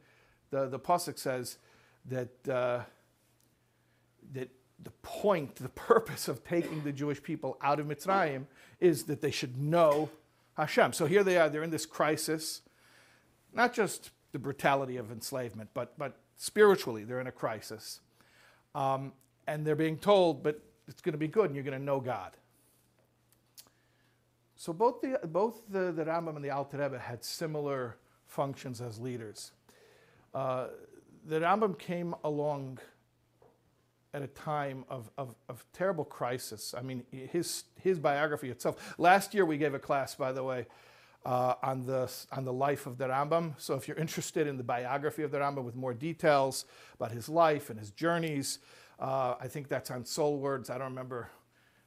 [0.52, 1.58] the, the Pasuk says
[2.06, 2.82] that, uh,
[4.34, 4.50] that
[4.84, 8.46] the point, the purpose of taking the Jewish people out of Mitzrayim
[8.80, 10.12] is that they should know
[10.56, 10.94] Hashem.
[10.94, 12.62] So here they are, they're in this crisis,
[13.52, 18.02] not just the brutality of enslavement, but, but spiritually, they're in a crisis.
[18.76, 19.14] Um,
[19.48, 22.00] and they're being told, but it's going to be good and you're going to know
[22.00, 22.34] God.
[24.56, 29.00] So both the, both the, the Rambam and the Alter Rebbe had similar functions as
[29.00, 29.52] leaders.
[30.34, 30.68] Uh,
[31.26, 32.80] the Rambam came along
[34.14, 36.74] at a time of, of, of, terrible crisis.
[36.78, 38.96] I mean, his, his biography itself.
[38.98, 40.68] Last year we gave a class, by the way,
[41.26, 43.56] uh, on, the, on the life of the Rambam.
[43.58, 46.64] So if you're interested in the biography of the Rambam with more details
[46.94, 48.60] about his life and his journeys,
[49.02, 50.70] uh, I think that's on Soulwords.
[50.70, 51.30] I don't remember.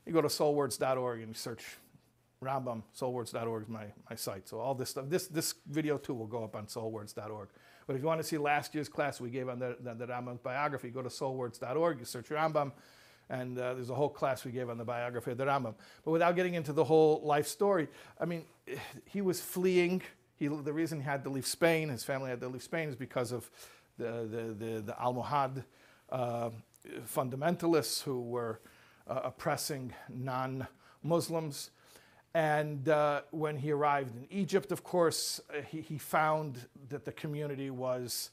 [0.04, 1.64] You go to soulwords.org and you search
[2.42, 2.82] Rambam.
[2.96, 4.48] Soulwords.org is my, my site.
[4.48, 7.48] So all this stuff, this, this video too will go up on soulwords.org.
[7.86, 10.06] But if you want to see last year's class we gave on the, the, the
[10.06, 12.72] Rambam biography, go to soulwords.org, you search Rambam,
[13.30, 15.74] and uh, there's a whole class we gave on the biography of the Rambam.
[16.04, 17.88] But without getting into the whole life story,
[18.20, 18.44] I mean,
[19.04, 20.02] he was fleeing.
[20.36, 22.94] He, the reason he had to leave Spain, his family had to leave Spain, is
[22.96, 23.50] because of
[23.98, 25.64] the, the, the, the Almohad
[26.10, 26.50] uh,
[27.12, 28.60] fundamentalists who were
[29.08, 30.66] uh, oppressing non
[31.02, 31.70] Muslims.
[32.34, 37.12] And uh, when he arrived in Egypt, of course, uh, he, he found that the
[37.12, 38.30] community was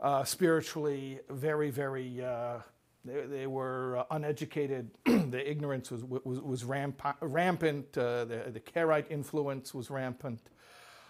[0.00, 2.58] uh, spiritually very, very, uh,
[3.04, 4.90] they, they, were uh, uneducated.
[5.04, 7.98] the ignorance was, was, was ramp- rampant.
[7.98, 10.40] Uh, the, the Karaite influence was rampant.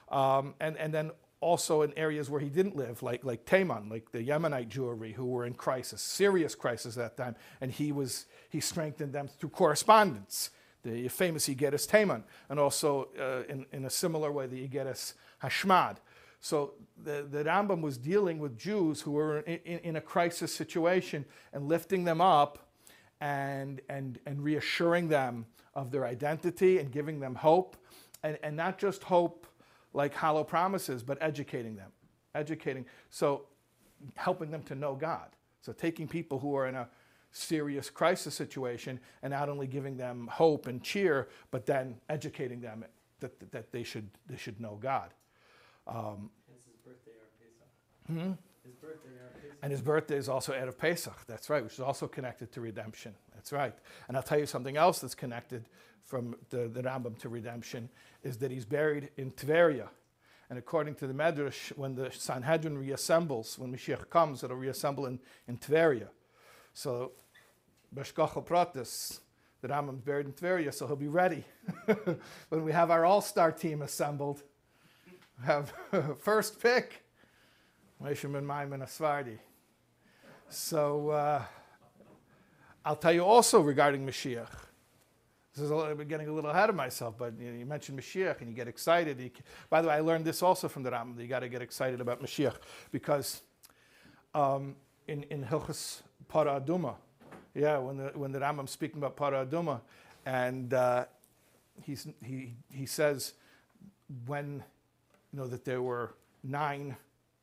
[0.09, 4.11] Um, and, and then also in areas where he didn't live, like, like Teiman, like
[4.11, 7.37] the Yemenite Jewry, who were in crisis, serious crisis at that time.
[7.61, 10.51] And he, was, he strengthened them through correspondence
[10.83, 15.97] the famous Igeris Teiman, and also uh, in, in a similar way, the Igeris Hashmad.
[16.41, 20.55] So the, the Rambam was dealing with Jews who were in, in, in, a crisis
[20.55, 22.69] situation and lifting them up
[23.21, 27.77] and, and, and reassuring them of their identity and giving them hope.
[28.23, 29.47] And, and not just hope
[29.93, 31.91] like hollow promises, but educating them.
[32.35, 32.85] Educating.
[33.11, 33.47] So
[34.15, 35.31] helping them to know God.
[35.63, 36.89] So taking people who are in a
[37.33, 42.85] serious crisis situation and not only giving them hope and cheer, but then educating them
[43.21, 45.11] that, that they, should, they should know God.
[45.87, 48.23] Um, his birthday Pesach.
[48.23, 48.33] Hmm?
[48.65, 49.11] His birthday
[49.63, 51.17] And his birthday is also Erev Pesach.
[51.27, 53.15] That's right, which is also connected to redemption.
[53.35, 53.75] That's right.
[54.09, 55.69] And I'll tell you something else that's connected
[56.05, 57.89] from the, the Rambam to redemption
[58.23, 59.89] is that he's buried in Tveria.
[60.49, 65.19] And according to the Medrash, when the Sanhedrin reassembles, when Mashiach comes, it'll reassemble in,
[65.49, 66.09] in Tveria.
[66.77, 67.13] So
[67.97, 69.21] Beshkochel Pratis,
[69.63, 71.43] the Rambam's buried in Tveria, so he'll be ready
[72.51, 74.43] when we have our all-star team assembled.
[75.43, 75.73] Have
[76.21, 77.03] first pick,
[78.05, 79.39] Moshe Ben Maimon Asvardi.
[80.51, 81.43] So uh,
[82.85, 84.53] I'll tell you also regarding Mashiach.
[85.55, 87.65] This is a little, I'm getting a little ahead of myself, but you, know, you
[87.65, 89.19] mentioned Mashiach and you get excited.
[89.19, 89.31] You,
[89.71, 91.19] by the way, I learned this also from the Rambam.
[91.19, 92.57] You got to get excited about Mashiach
[92.93, 93.41] because
[94.35, 94.77] um,
[95.09, 96.95] in in Hilchas Para Aduma,
[97.55, 99.81] yeah, when the, when the Rambam's speaking about paraduma,
[100.27, 101.07] and uh,
[101.83, 101.97] he,
[102.71, 103.33] he says
[104.27, 104.63] when,
[105.33, 106.97] you know, that there were nine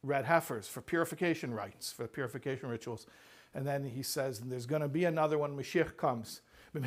[0.04, 3.08] red heifers for purification rites, for purification rituals.
[3.56, 6.42] And then he says, and there's going to be another one when Mashiach comes.
[6.74, 6.80] He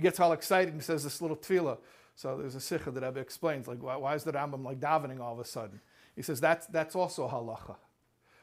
[0.00, 1.78] gets all excited and says this little tefillah.
[2.14, 5.20] So there's a sikha that Rebbe explains, like, why, why, is the Rambam like davening
[5.20, 5.80] all of a sudden?
[6.14, 7.76] He says that's, that's also halacha.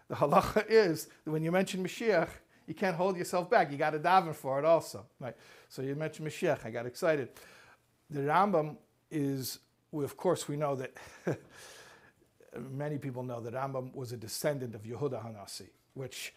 [0.07, 2.29] The halacha is that when you mention Mashiach,
[2.67, 3.71] you can't hold yourself back.
[3.71, 5.05] You got to daven for it also.
[5.19, 5.35] Right?
[5.69, 6.65] So you mentioned Mashiach.
[6.65, 7.29] I got excited.
[8.09, 8.77] The Rambam
[9.11, 9.59] is,
[9.91, 10.93] well, of course, we know that
[12.71, 16.33] many people know that Rambam was a descendant of Yehuda Hanasi, which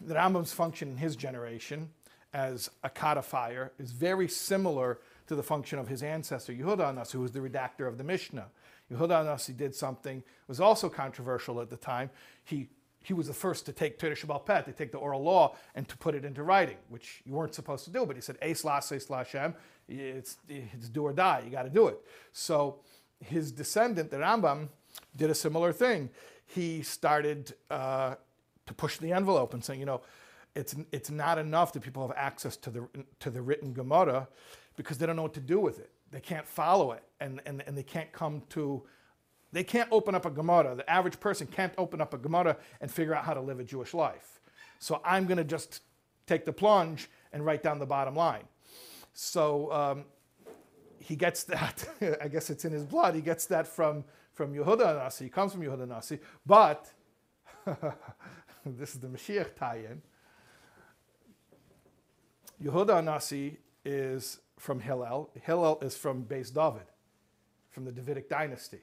[0.00, 1.90] the Rambam's function in his generation
[2.32, 7.20] as a codifier is very similar to the function of his ancestor Yehuda Hanasi, who
[7.20, 8.46] was the redactor of the Mishnah.
[8.92, 12.10] Yehuda Hanasi did something was also controversial at the time.
[12.44, 12.68] He
[13.02, 15.88] he was the first to take Torah Shabbal Peh, to take the oral law and
[15.88, 18.04] to put it into writing, which you weren't supposed to do.
[18.04, 19.54] But he said, Ace Las, Lashem,
[19.88, 21.98] it's, it's do or die, you got to do it.
[22.32, 22.80] So
[23.24, 24.68] his descendant, the Rambam,
[25.16, 26.10] did a similar thing.
[26.46, 28.16] He started uh,
[28.66, 30.02] to push the envelope and saying, you know,
[30.54, 32.88] it's, it's not enough that people have access to the,
[33.20, 34.28] to the written Gemara
[34.76, 35.90] because they don't know what to do with it.
[36.10, 38.82] They can't follow it and, and, and they can't come to
[39.52, 40.74] They can't open up a Gemara.
[40.76, 43.64] The average person can't open up a Gemara and figure out how to live a
[43.64, 44.40] Jewish life.
[44.78, 45.82] So I'm going to just
[46.26, 48.44] take the plunge and write down the bottom line.
[49.12, 50.04] So um,
[50.98, 51.84] he gets that.
[52.22, 53.14] I guess it's in his blood.
[53.14, 55.24] He gets that from from Yehuda Nasi.
[55.24, 56.18] He comes from Yehuda Nasi.
[56.46, 56.90] But
[58.64, 60.00] this is the Mashiach tie-in.
[62.62, 65.30] Yehuda Nasi is from Hillel.
[65.42, 66.86] Hillel is from Beis David,
[67.70, 68.80] from the Davidic dynasty.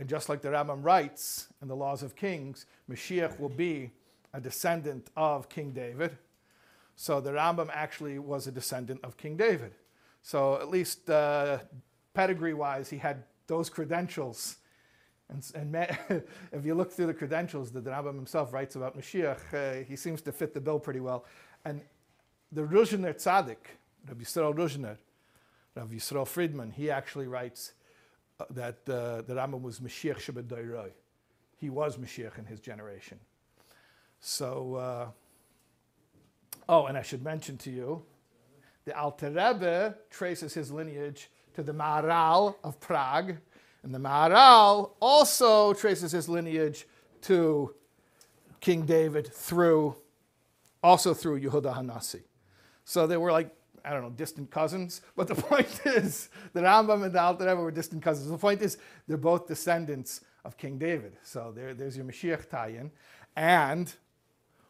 [0.00, 3.90] And just like the Rambam writes in the Laws of Kings, Mashiach will be
[4.32, 6.16] a descendant of King David.
[6.96, 9.72] So the Rambam actually was a descendant of King David.
[10.22, 11.58] So at least uh,
[12.14, 14.56] pedigree-wise, he had those credentials.
[15.28, 15.76] And, and
[16.52, 19.96] if you look through the credentials that the Rambam himself writes about Mashiach, uh, he
[19.96, 21.26] seems to fit the bill pretty well.
[21.66, 21.82] And
[22.50, 23.76] the Ruzhiner Tzaddik,
[24.08, 24.96] Rabbi Yisrael Ruzhiner,
[25.74, 27.72] Rabbi Yisrael Friedman, he actually writes
[28.50, 30.90] that uh, the Rambam was Mashiach Shabbat
[31.56, 33.18] He was Mashiach in his generation.
[34.20, 35.06] So, uh,
[36.68, 38.02] oh, and I should mention to you,
[38.84, 43.36] the Alter Rebbe traces his lineage to the Maharal of Prague,
[43.82, 46.86] and the Maharal also traces his lineage
[47.22, 47.74] to
[48.60, 49.96] King David through,
[50.82, 52.22] also through Yehuda Hanasi.
[52.84, 55.00] So they were like, I don't know, distant cousins.
[55.16, 58.30] But the point is, the Rambam and the Alter Rebbe were distant cousins.
[58.30, 61.16] The point is, they're both descendants of King David.
[61.22, 62.90] So there, there's your Mashiach tie-in.
[63.36, 63.92] And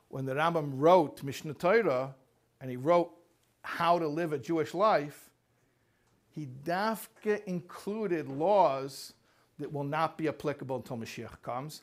[0.09, 2.15] when the Rambam wrote Mishnah Torah,
[2.61, 3.11] and he wrote
[3.63, 5.31] how to live a Jewish life,
[6.31, 9.15] he dafka included laws
[9.59, 11.83] that will not be applicable until Mashiach comes.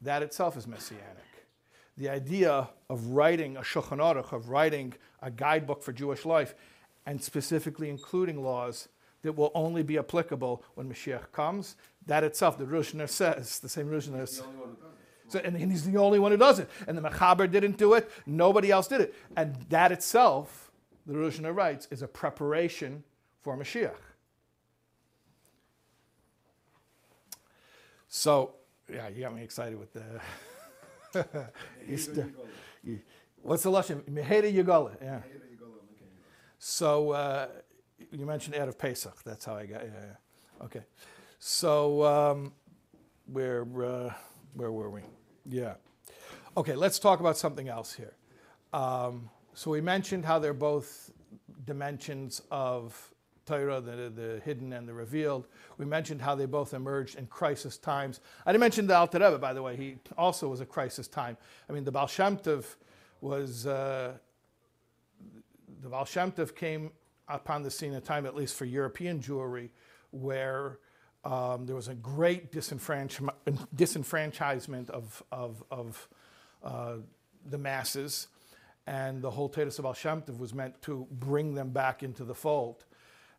[0.00, 1.06] That itself is messianic.
[1.96, 6.54] The idea of writing a Shulchan Aruch, of writing a guidebook for Jewish life,
[7.06, 8.88] and specifically including laws
[9.22, 13.88] that will only be applicable when Mashiach comes, that itself, the Ruzhiner says, the same
[13.88, 14.42] Ruzhiner says.
[15.28, 16.68] So, and he's the only one who does it.
[16.86, 19.14] And the Mechaber didn't do it, nobody else did it.
[19.36, 20.70] And that itself,
[21.06, 23.04] the Ruzhiner writes, is a preparation
[23.40, 23.94] for Mashiach.
[28.08, 28.54] So,
[28.92, 30.02] yeah, you got me excited with the.
[33.42, 34.02] what's the Lashon?
[34.02, 35.20] Meheda Yagala, yeah.
[36.58, 37.48] So, uh,
[38.12, 39.22] you mentioned out of Pesach.
[39.24, 40.64] That's how I got, yeah, yeah.
[40.64, 40.82] Okay.
[41.38, 42.52] So, um,
[43.26, 44.12] where, uh,
[44.54, 45.02] where were we?
[45.44, 45.74] Yeah.
[46.56, 48.14] Okay, let's talk about something else here.
[48.72, 51.10] Um, so we mentioned how they're both
[51.64, 53.12] dimensions of
[53.44, 55.48] Torah, the, the hidden and the revealed.
[55.78, 58.20] We mentioned how they both emerged in crisis times.
[58.46, 59.76] I didn't mention the Alter Rebbe, by the way.
[59.76, 61.36] He also was a crisis time.
[61.68, 62.76] I mean, the Baal Shem Tov
[63.22, 64.12] was, uh,
[65.80, 66.90] the Baal Shem Tov came
[67.28, 69.70] upon the scene at a time, at least for European Jewry,
[70.10, 70.78] where
[71.24, 73.32] um, there was a great disenfranch-
[73.74, 76.08] disenfranchisement of, of, of
[76.64, 76.96] uh,
[77.48, 78.26] the masses,
[78.86, 82.34] and the whole Toras Baal Shem Tov was meant to bring them back into the
[82.34, 82.84] fold.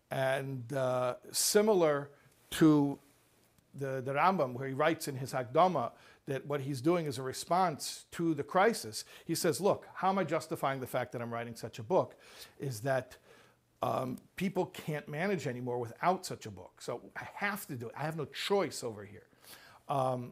[0.09, 2.09] And uh, similar
[2.51, 2.99] to
[3.75, 5.91] the, the Rambam, where he writes in his Hakdama
[6.25, 10.19] that what he's doing is a response to the crisis, he says, Look, how am
[10.19, 12.15] I justifying the fact that I'm writing such a book?
[12.59, 13.17] Is that
[13.83, 16.81] um, people can't manage anymore without such a book.
[16.81, 17.93] So I have to do it.
[17.97, 19.27] I have no choice over here.
[19.89, 20.31] Um,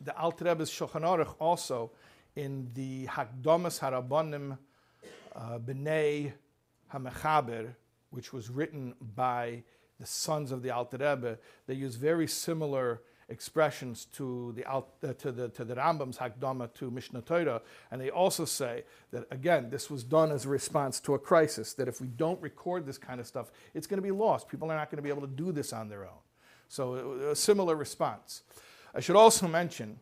[0.00, 1.90] the Alter Rebbe's Shulchan Aruch also
[2.34, 4.56] in the Hakdomas Harabonim
[5.36, 6.32] uh, B'nai
[6.92, 7.74] HaMechaber,
[8.08, 9.62] which was written by
[10.00, 13.02] the sons of the Alter Rebbe, they use very similar
[13.32, 14.82] expressions to the, uh,
[15.18, 17.62] to the, to the Rambam's Hakdama to Mishnah Torah.
[17.90, 21.74] And they also say that, again, this was done as a response to a crisis,
[21.74, 24.48] that if we don't record this kind of stuff, it's going to be lost.
[24.48, 26.20] People are not going to be able to do this on their own.
[26.68, 28.42] So a similar response.
[28.94, 29.98] I should also mention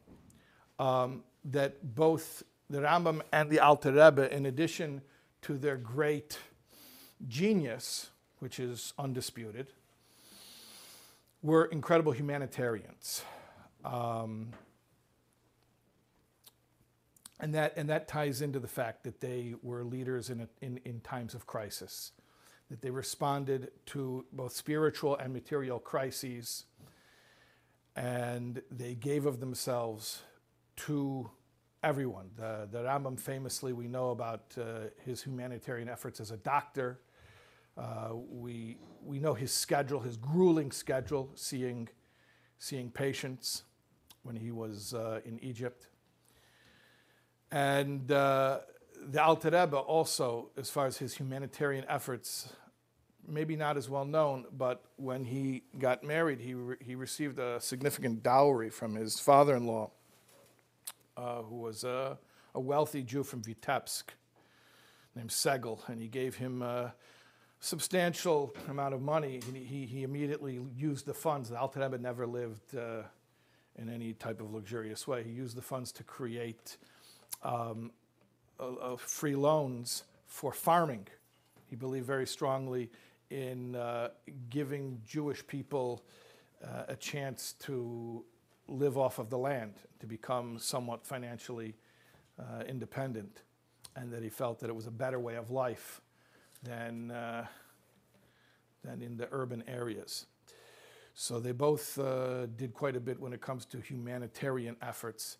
[0.78, 5.02] um, that both the Rambam and the Alter Rebbe, in addition
[5.42, 6.38] to their great
[7.28, 9.68] genius, which is undisputed,
[11.42, 13.22] were incredible humanitarians.
[13.84, 14.52] Um,
[17.38, 20.78] and that, and that ties into the fact that they were leaders in, a, in,
[20.84, 22.12] in times of crisis,
[22.70, 26.66] that they responded to both spiritual and material crises,
[27.96, 30.22] and they gave of themselves
[30.76, 31.30] to
[31.82, 32.30] everyone.
[32.36, 37.00] The, the Rambam famously, we know about uh, his humanitarian efforts as a doctor,
[37.76, 41.88] uh, we, we know his schedule, his grueling schedule, seeing,
[42.58, 43.64] seeing patients
[44.22, 45.88] when he was uh, in Egypt.
[47.50, 48.60] And uh,
[49.08, 52.52] the Alter Rebbe also, as far as his humanitarian efforts,
[53.26, 57.60] maybe not as well known, but when he got married, he, re- he received a
[57.60, 59.90] significant dowry from his father in law,
[61.16, 62.18] uh, who was a,
[62.54, 64.04] a wealthy Jew from Vitebsk
[65.14, 66.94] named Segel, and he gave him a
[67.60, 69.40] substantial amount of money.
[69.52, 71.50] He, he, he immediately used the funds.
[71.50, 73.02] The Alter Rebbe never lived uh,
[73.76, 75.22] in any type of luxurious way.
[75.22, 76.78] He used the funds to create
[77.42, 77.92] um,
[78.58, 81.06] uh, uh, free loans for farming.
[81.68, 82.90] He believed very strongly
[83.30, 84.08] in uh,
[84.48, 86.02] giving Jewish people
[86.64, 88.24] uh, a chance to
[88.68, 91.74] live off of the land, to become somewhat financially
[92.38, 93.42] uh, independent,
[93.96, 96.00] and that he felt that it was a better way of life
[96.62, 97.46] than, uh,
[98.84, 100.26] than in the urban areas.
[101.14, 105.38] So they both uh, did quite a bit when it comes to humanitarian efforts.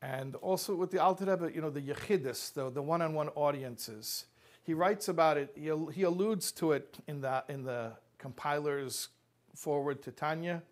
[0.00, 4.26] And also with the Alter Rebbe, you know, the Yechidus, the, the one-on-one audiences,
[4.64, 9.08] he writes about it, he, he alludes to it in the, in the compiler's
[9.54, 10.62] forward to Tanya.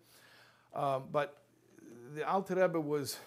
[0.73, 1.43] Um, but
[2.13, 3.17] the Alter Rebbe was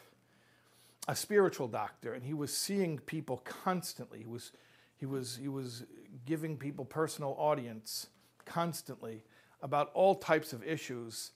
[1.08, 4.20] a spiritual doctor, and he was seeing people constantly.
[4.20, 4.52] He was,
[4.96, 5.84] he was, he was
[6.26, 8.08] giving people personal audience
[8.44, 9.22] constantly
[9.62, 11.32] about all types of issues,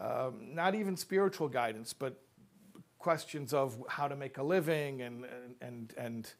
[0.00, 2.20] um, not even spiritual guidance, but
[2.98, 5.26] questions of how to make a living and,
[5.60, 6.32] and, and,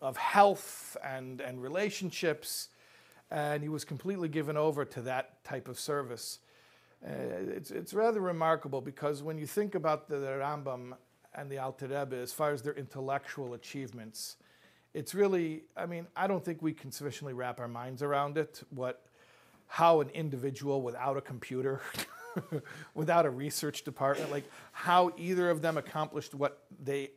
[0.00, 2.68] of health and, and relationships.
[3.30, 6.38] And he was completely given over to that type of service.
[7.04, 7.10] Uh,
[7.48, 10.94] it's, it's rather remarkable because when you think about the, the Rambam
[11.34, 14.36] and the Alter Rebbe as far as their intellectual achievements,
[14.94, 18.62] it's really, I mean, I don't think we can sufficiently wrap our minds around it,
[18.70, 19.04] what,
[19.66, 21.80] how an individual without a computer,
[22.94, 27.10] without a research department, like how either of them accomplished what they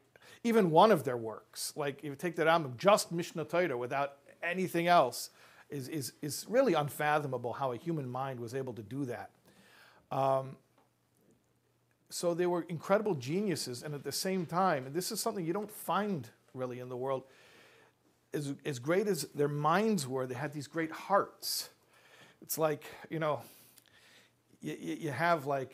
[0.43, 4.13] even one of their works, like if you take the Rambam, just Mishnah Torah without
[4.41, 5.29] anything else,
[5.69, 9.29] is, is, is really unfathomable how a human mind was able to do that.
[10.11, 10.57] Um,
[12.09, 15.53] so they were incredible geniuses, and at the same time, and this is something you
[15.53, 17.23] don't find really in the world,
[18.33, 21.69] as, as great as their minds were, they had these great hearts.
[22.41, 23.41] It's like, you know,
[24.61, 25.73] you, you have like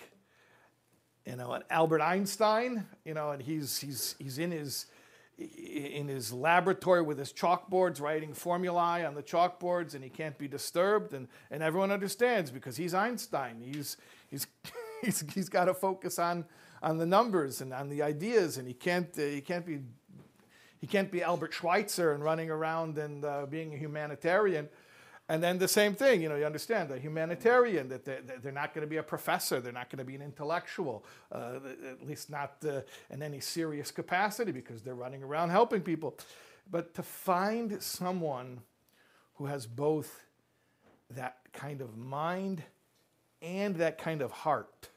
[1.28, 4.86] you know, an Albert Einstein, you know, and he's, he's, he's in, his,
[5.38, 10.47] in his laboratory with his chalkboards writing formulae on the chalkboards and he can't be
[10.47, 11.14] disturbed.
[11.14, 13.62] And, and everyone understands because he's Einstein.
[13.62, 13.97] He's,
[14.30, 14.47] he's,
[15.03, 16.45] he's, he's got to focus on,
[16.82, 19.82] on the numbers and on the ideas and he can't, uh, he can't be
[20.80, 24.69] he can't be Albert Schweitzer and running around and uh, being a humanitarian.
[25.30, 28.73] And then the same thing, you know, you understand, a humanitarian, that they're, they're not
[28.73, 31.03] going to be a professor, they're not going to be an intellectual,
[31.34, 31.59] uh,
[31.89, 36.17] at least not uh, in any serious capacity because they're running around helping people.
[36.69, 38.61] But to find someone
[39.36, 40.23] who has both
[41.09, 42.63] that kind of mind
[43.41, 44.89] and that kind of heart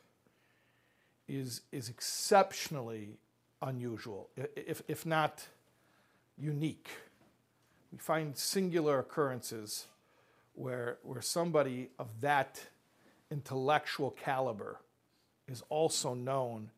[1.27, 3.19] is, is exceptionally
[3.63, 5.45] unusual, if, if not
[6.41, 6.89] unique.
[7.93, 9.87] We find singular occurrences
[10.55, 12.61] where, where somebody of that
[13.31, 14.81] intellectual caliber
[15.49, 16.71] is also known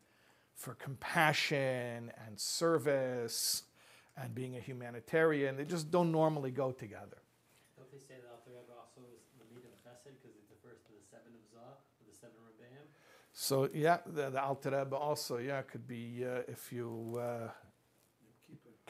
[0.55, 3.63] for compassion and service
[4.17, 5.57] and being a humanitarian.
[5.57, 7.17] They just don't normally go together.
[7.77, 10.85] Don't they say that Rebbe also is the lead of Chesed because it's the first
[10.85, 12.85] of the seven of Zah, or the seven Rebbeim?
[13.33, 17.49] So yeah, the, the Alter Rebbe also yeah could be uh, if you uh,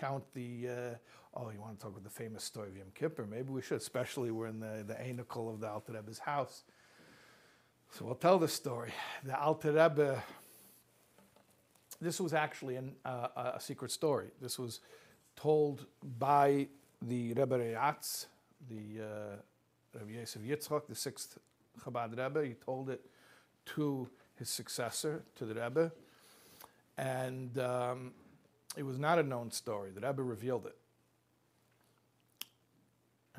[0.04, 0.96] count the uh,
[1.36, 3.26] Oh, you want to talk about the famous story of Yom Kippur?
[3.26, 6.64] Maybe we should, especially we're in the, the Enokel of the Alter Rebbe's house.
[7.90, 8.92] So we'll tell the story.
[9.24, 10.24] The Alter Rebbe,
[12.00, 14.28] this was actually an, uh, a secret story.
[14.40, 14.82] This was
[15.36, 15.88] told
[16.20, 16.68] by
[17.02, 18.28] the Rebbe Rayatz,
[18.70, 21.40] the uh, Rebbe Yosef Yitzchak, the sixth
[21.84, 22.46] Chabad Rebbe.
[22.46, 23.02] He told it
[23.74, 25.92] to his successor, to the Rebbe.
[26.96, 28.12] And um,
[28.76, 29.92] it was not a known story.
[29.92, 30.76] The Rebbe revealed it.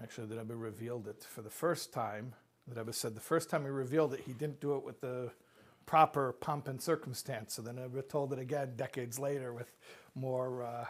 [0.02, 2.34] Actually, the Rebbe revealed it for the first time.
[2.66, 5.30] The Rebbe said the first time he revealed it, he didn't do it with the
[5.86, 7.54] proper pomp and circumstance.
[7.54, 9.72] So then Rebbe told it again decades later with
[10.14, 10.86] more, uh,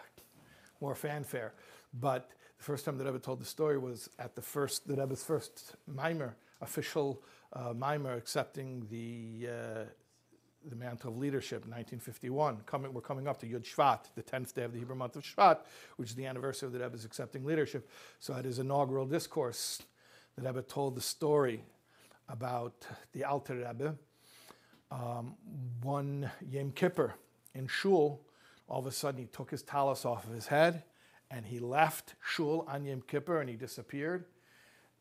[0.80, 1.55] more fanfare.
[1.92, 5.22] But the first time the Rebbe told the story was at the first, the Rebbe's
[5.22, 7.22] first maamar, official
[7.53, 9.84] uh, maamar accepting the, uh,
[10.69, 12.59] the mantle of leadership in 1951.
[12.67, 15.23] Coming, we're coming up to Yud Shvat, the 10th day of the Hebrew month of
[15.23, 15.59] Shvat,
[15.97, 17.89] which is the anniversary of the Rebbe's accepting leadership.
[18.19, 19.83] So at his inaugural discourse,
[20.37, 21.65] the Rebbe told the story
[22.29, 23.97] about the Alter Rebbe.
[24.91, 25.35] Um,
[25.83, 27.15] one Yom Kippur
[27.55, 28.21] in Shul,
[28.69, 30.85] all of a sudden he took his tallis off of his head
[31.31, 34.25] and he left Shul on Yom Kippur and he disappeared.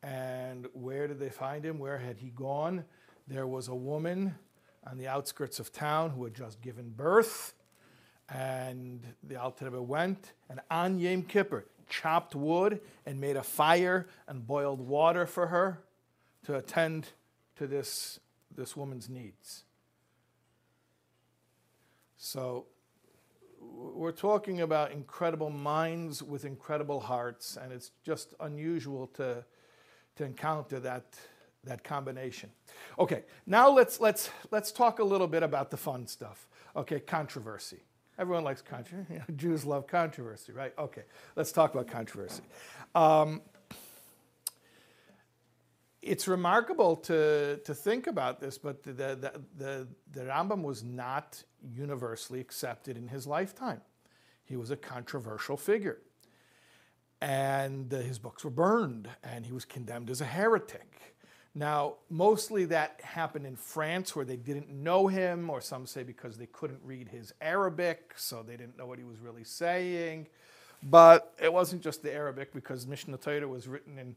[0.01, 1.79] And where did they find him?
[1.79, 2.83] Where had he gone?
[3.27, 4.35] There was a woman
[4.89, 7.53] on the outskirts of town who had just given birth.
[8.29, 14.07] And the Alter Rebbe went and on Yom Kippur chopped wood and made a fire
[14.27, 15.83] and boiled water for her
[16.45, 17.09] to attend
[17.57, 18.19] to this,
[18.55, 19.63] this woman's needs.
[22.17, 22.65] So
[23.59, 29.43] we're talking about incredible minds with incredible hearts, and it's just unusual to,
[30.15, 31.17] to encounter that,
[31.63, 32.49] that combination.
[32.99, 36.47] Okay, now let's, let's, let's talk a little bit about the fun stuff.
[36.75, 37.83] Okay, controversy.
[38.17, 39.21] Everyone likes controversy.
[39.35, 40.73] Jews love controversy, right?
[40.77, 41.03] Okay,
[41.35, 42.43] let's talk about controversy.
[42.93, 43.41] Um,
[46.01, 51.41] it's remarkable to, to think about this, but the, the, the, the Rambam was not
[51.73, 53.81] universally accepted in his lifetime.
[54.43, 56.01] He was a controversial figure.
[57.21, 61.12] And uh, his books were burned, and he was condemned as a heretic.
[61.55, 66.37] Now, mostly that happened in France where they didn't know him, or some say because
[66.37, 70.27] they couldn't read his Arabic, so they didn't know what he was really saying.
[70.81, 74.15] But it wasn't just the Arabic because Mishnah Torah was written in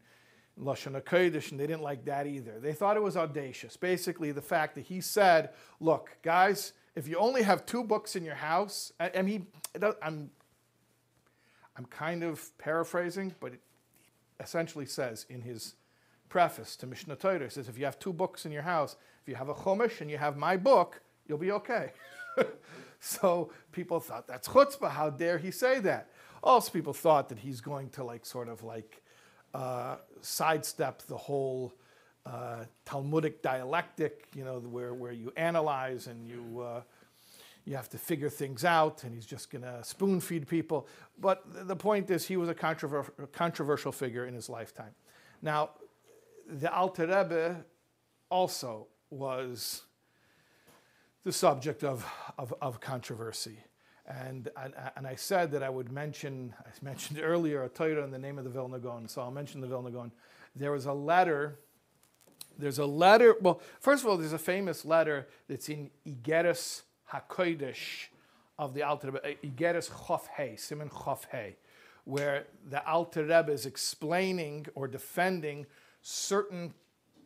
[0.59, 2.59] Lashon HaKodesh, and they didn't like that either.
[2.59, 3.77] They thought it was audacious.
[3.77, 8.25] Basically, the fact that he said, look, guys, if you only have two books in
[8.25, 9.43] your house, and he,
[10.03, 10.31] I'm,
[11.77, 13.61] I'm kind of paraphrasing, but it
[14.41, 15.75] essentially says in his
[16.37, 19.35] preface to Mishnah Torah, says, if you have two books in your house, if you
[19.37, 21.93] have a Chumash and you have my book, you'll be okay.
[23.01, 26.11] so people thought, that's chutzpah, how dare he say that?
[26.43, 29.01] Also, people thought that he's going to like sort of like
[29.55, 31.73] uh, sidestep the whole
[32.27, 36.83] uh, Talmudic dialectic, you know, where, where you analyze and you, uh,
[37.65, 40.87] you have to figure things out, and he's just going to spoon feed people.
[41.19, 44.93] But the point is, he was a controversial, controversial figure in his lifetime.
[45.41, 45.71] Now,
[46.49, 47.65] the Alter Rebbe
[48.31, 49.83] also was
[51.25, 52.07] the subject of,
[52.39, 53.59] of, of controversy.
[54.07, 58.13] And, and, and, I said that I would mention, I mentioned earlier a Torah in
[58.13, 60.13] the name of the Vilna Gaon, so I'll mention the Vilna Gaon.
[60.55, 61.59] There was a letter,
[62.57, 66.83] there's a letter, well, first of all, there's a famous letter that's in Igeres
[67.13, 68.07] HaKodesh
[68.59, 71.57] of the Alter Rebbe, uh, Igeres Chof Hey, Siman Chof Hey,
[72.05, 75.67] where the Alter Rebbe is explaining or defending
[76.09, 76.73] certain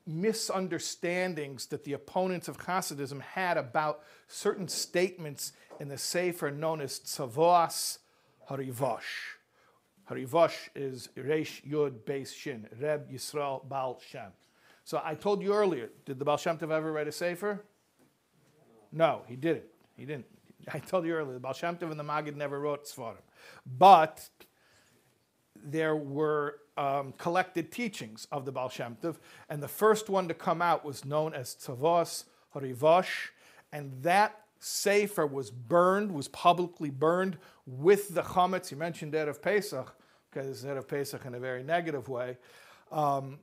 [0.06, 6.98] misunderstandings that the opponents of Hasidism had about certain statements in the Sefer known as
[6.98, 7.98] Tzavos
[8.48, 9.36] Harivosh.
[10.10, 14.32] Harivosh is Reish Yud Beis Shin, Reb Yisrael Baal Shem.
[14.84, 17.62] So I told you earlier, did the Baal Shem Tov ever write a Sefer?
[18.92, 19.66] No, he didn't.
[19.94, 20.26] He didn't.
[20.72, 23.16] I told you earlier, the Baal Shem Tov and the Maggid never wrote Sfarim.
[23.66, 24.26] But
[25.54, 29.16] there were um, collected teachings of the Baal Shem Tov,
[29.50, 32.24] and the first one to come out was known as Tzavos
[32.54, 33.28] Harivosh,
[33.70, 38.70] and that Sefer was burned, was publicly burned with the chametz.
[38.70, 39.94] You mentioned Erev Pesach,
[40.32, 42.38] this is Erev Pesach in a very negative way.
[42.90, 43.40] Um,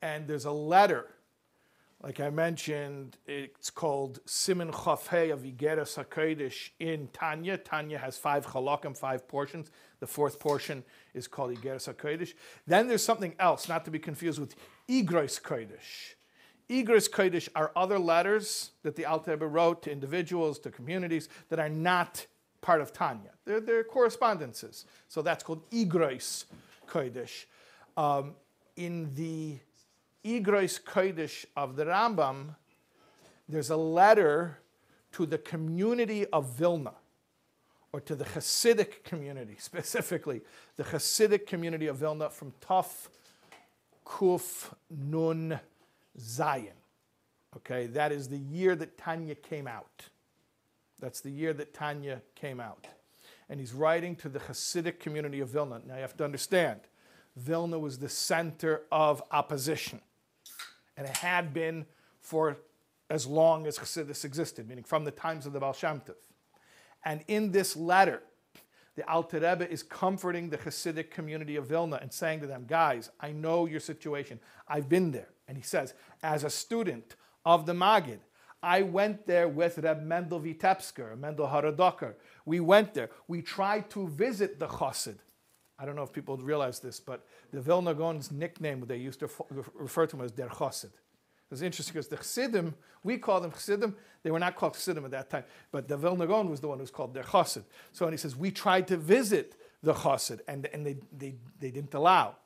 [0.00, 1.08] and there's a letter,
[2.02, 7.56] like I mentioned, it's called Siman Chof Hey of Igeres HaKodesh in Tanya.
[7.56, 9.70] Tanya has five halakim, five portions.
[10.00, 10.82] The fourth portion
[11.14, 12.34] is called Igeres HaKodesh.
[12.66, 14.56] Then there's something else, not to be confused with
[14.88, 16.14] Igros Kodesh.
[16.68, 21.68] Igros Kodesh are other letters that the Alter wrote to individuals, to communities that are
[21.68, 22.26] not
[22.62, 23.30] part of Tanya.
[23.44, 24.86] They're, they're correspondences.
[25.06, 26.46] So that's called Igros
[26.88, 27.44] Kodesh.
[27.96, 28.34] Um,
[28.76, 29.58] in the
[30.24, 32.54] Igros Kodesh of the Rambam,
[33.48, 34.58] there's a letter
[35.12, 36.94] to the community of Vilna,
[37.92, 40.40] or to the Hasidic community, specifically
[40.76, 43.08] the Hasidic community of Vilna from Tuf
[44.06, 45.58] Kuf Nun
[46.18, 46.72] Zayin.
[47.56, 50.08] Okay, that is the year that Tanya came out.
[50.98, 52.86] That's the year that Tanya came out.
[53.48, 55.82] And he's writing to the Hasidic community of Vilna.
[55.86, 56.80] Now you have to understand,
[57.36, 60.00] Vilna was the center of opposition.
[61.02, 61.84] And it had been
[62.20, 62.58] for
[63.10, 66.14] as long as Hasidus existed, meaning from the times of the Baal Shem Tov.
[67.04, 68.22] And in this letter,
[68.94, 73.10] the Alter Rebbe is comforting the Hasidic community of Vilna and saying to them, guys,
[73.18, 74.38] I know your situation.
[74.68, 75.30] I've been there.
[75.48, 78.20] And he says, as a student of the Maggid,
[78.62, 82.14] I went there with Reb Mendel Vitebsker, Mendel Horodoker.
[82.46, 83.10] We went there.
[83.26, 85.16] We tried to visit the Chassid.
[85.82, 89.28] I don't know if people realize this, but the Vilna Gaon's nickname, they used to
[89.74, 90.92] refer to him as Der Chassid.
[91.50, 95.10] It's interesting because the Chassidim, we call them Chassidim, they were not called Chassidim at
[95.10, 97.64] that time, but the Vilna Gaon was the one who was called Der Chassid.
[97.90, 101.72] So and he says, we tried to visit the Chassid, and, and they, they, they
[101.72, 102.36] didn't allow.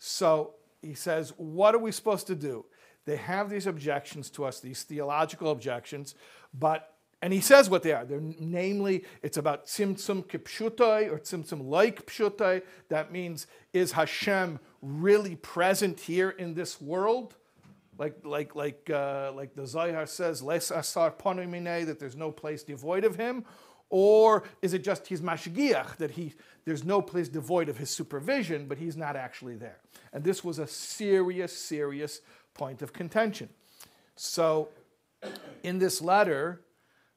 [0.00, 2.64] So he says, What are we supposed to do?
[3.04, 6.16] They have these objections to us, these theological objections,
[6.52, 6.89] but
[7.22, 8.04] and he says what they are.
[8.04, 12.62] They're namely, it's about tzimtzum kipshutai or tzimtzum like pshutai.
[12.88, 17.34] That means, is Hashem really present here in this world?
[17.98, 22.62] Like, like, like, uh, like the Zohar says, les asar ponomine, that there's no place
[22.62, 23.44] devoid of him?
[23.90, 26.32] Or is it just he's mashgiach, that he,
[26.64, 29.80] there's no place devoid of his supervision, but he's not actually there?
[30.14, 32.22] And this was a serious, serious
[32.54, 33.50] point of contention.
[34.16, 34.68] So,
[35.62, 36.62] in this letter,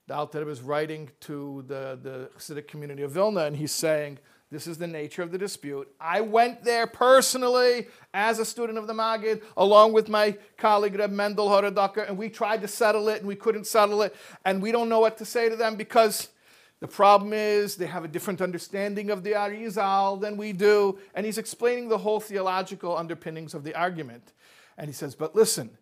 [0.06, 4.18] the Alter is writing to the, the Hasidic community of Vilna, and he's saying,
[4.50, 5.92] this is the nature of the dispute.
[5.98, 11.10] I went there personally as a student of the Maggid, along with my colleague Reb
[11.10, 14.70] Mendel Horodoker, and we tried to settle it, and we couldn't settle it, and we
[14.70, 16.28] don't know what to say to them because
[16.80, 21.24] the problem is they have a different understanding of the Arizal than we do, and
[21.24, 24.34] he's explaining the whole theological underpinnings of the argument.
[24.76, 25.78] And he says, but listen,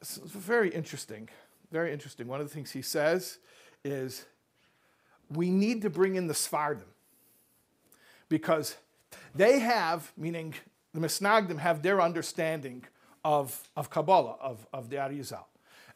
[0.00, 1.30] it's very interesting
[1.70, 2.26] very interesting.
[2.26, 3.38] One of the things he says
[3.84, 4.24] is
[5.30, 6.82] we need to bring in the Sfardim
[8.28, 8.76] because
[9.34, 10.54] they have, meaning
[10.94, 12.84] the Misnagdim have their understanding
[13.24, 15.44] of, of Kabbalah, of, of the Arizal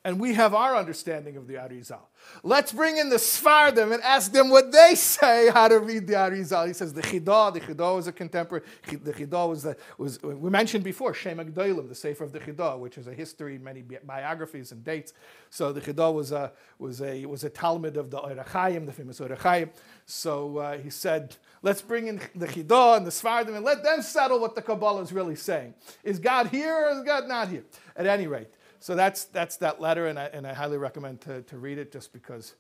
[0.05, 2.01] and we have our understanding of the Arizal.
[2.43, 6.15] Let's bring in the Sfardim and ask them what they say how to read the
[6.15, 6.67] Arizal.
[6.67, 10.51] He says the Chidah, the Chidah was a contemporary, the Chidah was, the, was we
[10.51, 14.73] mentioned before, Shem HaGedolim, the Sefer of the Chidah, which is a history, many biographies
[14.73, 15.13] and dates.
[15.51, 18.93] So the Chidah was a, was a, was a Talmid of the Ohr HaChaim, the
[18.93, 19.71] famous Ohr HaChaim.
[20.07, 24.03] So uh, he said, let's bring in the Chidah and the Sfardim and let them
[24.03, 25.75] settle what the Kabbalah is really saying.
[26.03, 27.65] Is God here or is God not here?
[27.95, 28.49] At any rate,
[28.83, 31.93] so that's, that's that letter, and I, and I highly recommend to, to read it
[31.93, 32.57] just because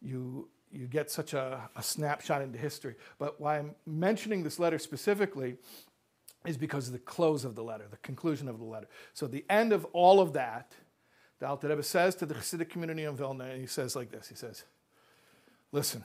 [0.00, 2.96] you, you get such a, a snapshot into history.
[3.16, 5.58] But why I'm mentioning this letter specifically
[6.44, 8.88] is because of the close of the letter, the conclusion of the letter.
[9.14, 10.72] So the end of all of that,
[11.38, 14.26] the Alter Rebbe says to the Hasidic community in Vilna, and he says like this,
[14.26, 14.64] he says,
[15.70, 16.04] listen,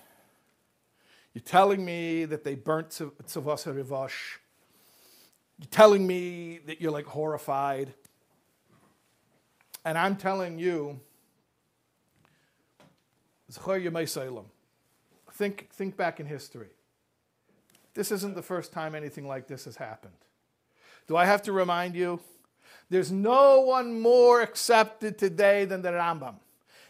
[1.34, 4.38] you're telling me that they burnt Tzavos HaRivosh.
[5.58, 7.96] You're telling me that you're like horrified.
[9.88, 11.00] And I'm telling you,
[15.32, 16.68] think, think back in history.
[17.94, 20.18] This isn't the first time anything like this has happened.
[21.08, 22.20] Do I have to remind you?
[22.90, 26.36] There's no one more accepted today than the Rambam.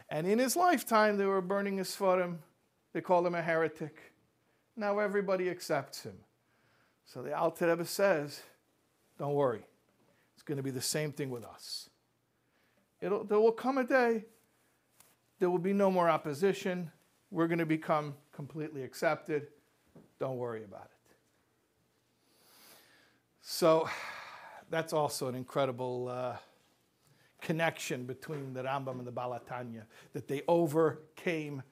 [0.09, 2.37] And in his lifetime, they were burning his Sfarim.
[2.93, 4.11] They called him a heretic.
[4.75, 6.17] Now everybody accepts him.
[7.05, 8.41] So the Alter Rebbe says,
[9.19, 9.61] don't worry.
[10.33, 11.86] It's going to be the same thing with us.
[13.01, 14.25] It'll, there will come a day,
[15.39, 16.91] there will be no more opposition.
[17.29, 19.47] We're going to become completely accepted.
[20.19, 21.15] Don't worry about it.
[23.41, 23.87] So
[24.69, 26.37] that's also an incredible uh,
[27.41, 29.83] connection between the Rambam and the Baal HaTanya,
[30.13, 31.63] that they overcame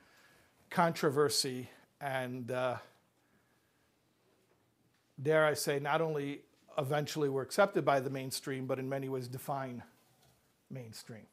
[0.69, 1.69] controversy
[1.99, 2.77] and, uh,
[5.21, 6.41] dare I say, not only
[6.77, 9.81] eventually were accepted by the mainstream, but in many ways define
[10.69, 11.25] mainstream.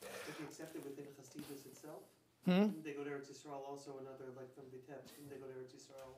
[0.00, 2.02] Did they accept it within Hasidus itself?
[2.44, 2.68] Hmm?
[2.84, 5.74] They go to Eretz Yisrael also, another, like from Vitebsk, didn't they go to Eretz
[5.76, 6.14] Yisrael?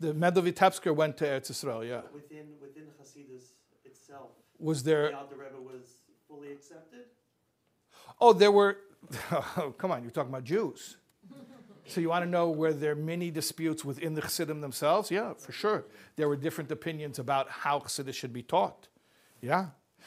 [0.00, 2.02] The Mendel Vitebsker went to Eretz Israel, yeah.
[2.12, 3.52] Within, within Hasidus
[3.84, 5.82] itself, Was the there, Alter Rebbe was
[6.28, 7.06] fully accepted?
[8.20, 8.78] oh, there were,
[9.32, 10.96] oh, come on, you're talking about Jews.
[11.86, 15.10] So you want to know where there are many disputes within the Chassidim themselves?
[15.10, 15.84] Yeah, for sure.
[16.14, 18.86] There were different opinions about how Chassidus should be taught.
[19.40, 19.66] Yeah.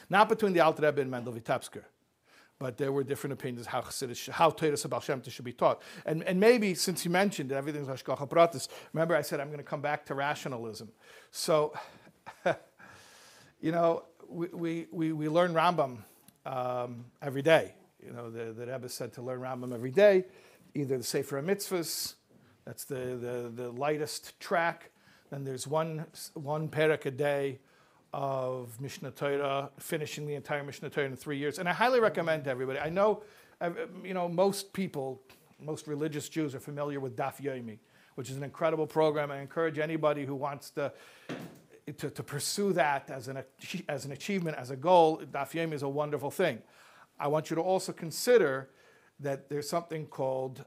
[0.10, 1.84] Not between the Alter Rebbe and Mendel Vitebsker
[2.60, 5.82] but there were different opinions how Chassidus, how Toras Baal Shem should be taught.
[6.06, 9.58] And, and maybe since you mentioned it, everything's Hashgacha Pratis, remember I said I'm going
[9.58, 10.90] to come back to rationalism.
[11.32, 11.74] So,
[13.62, 15.98] you know, we, we, we, we learn Rambam
[16.46, 17.74] um, every day.
[18.04, 20.26] You know, the, the Rebbe said to learn Rambam every day,
[20.74, 22.14] either the Sefer Mitzvahs,
[22.66, 24.92] that's the, the, the lightest track,
[25.30, 27.60] then there's one, one perek a day,
[28.14, 31.60] of Mishnah Torah, finishing the entire Mishnah Torah in three years.
[31.60, 32.80] And I highly recommend everybody.
[32.80, 33.24] I know,
[33.62, 33.72] uh,
[34.04, 35.22] you know, most people,
[35.60, 37.78] most religious Jews are familiar with Daf Yomi,
[38.16, 39.32] which is an incredible program.
[39.32, 40.94] I encourage anybody who wants to,
[41.98, 43.44] to, to pursue that as an,
[43.90, 45.22] as an achievement, as a goal.
[45.32, 46.62] Daf Yomi is a wonderful thing.
[47.20, 48.70] I want you to also consider
[49.20, 50.66] that there's something called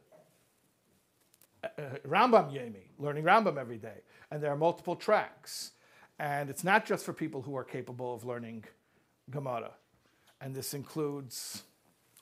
[1.65, 1.69] uh,
[2.07, 4.03] Rambam Yomi, learning Rambam every day.
[4.31, 5.73] And there are multiple tracks.
[6.19, 8.65] And it's not just for people who are capable of learning
[9.31, 9.73] Gemara.
[10.41, 11.63] And this includes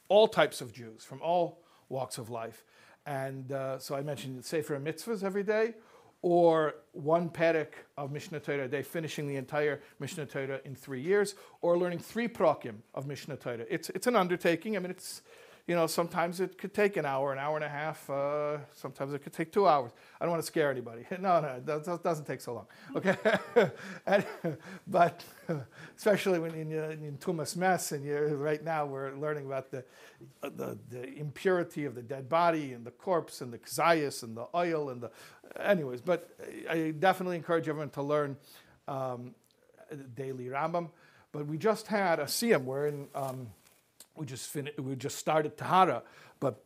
[0.08, 2.64] all types of Jews from all walks of life.
[3.06, 5.74] And uh, so I mentioned Sefer Mitzvahs every day,
[6.22, 11.00] or one perek of Mishnah Torah a day, finishing the entire Mishnah Torah in three
[11.00, 13.64] years, or learning three prakim of Mishnah Torah.
[13.70, 14.76] It's, it's an undertaking.
[14.76, 15.22] I mean, it's,
[15.66, 18.08] you know, sometimes it could take an hour, an hour and a half.
[18.08, 19.90] Uh, sometimes it could take two hours.
[20.20, 21.04] I don't want to scare anybody.
[21.18, 22.66] No, no, that, doesn't take so long.
[22.94, 23.16] Okay,
[24.06, 24.24] and,
[24.86, 25.24] but
[25.96, 29.84] especially when in, in Tumas Meis, and you're, right now we're learning about the,
[30.42, 34.46] the, the impurity of the dead body and the corpse and the kzayas and the
[34.54, 35.10] oil and the,
[35.58, 36.00] anyways.
[36.00, 36.30] But
[36.70, 38.36] I definitely encourage everyone to learn
[38.86, 39.34] um,
[40.14, 40.90] daily Rambam.
[41.32, 42.64] But we just had a siyum.
[42.64, 43.08] We're in.
[43.14, 43.48] Um,
[44.18, 46.02] we just finished, we just started Tahara,
[46.40, 46.62] but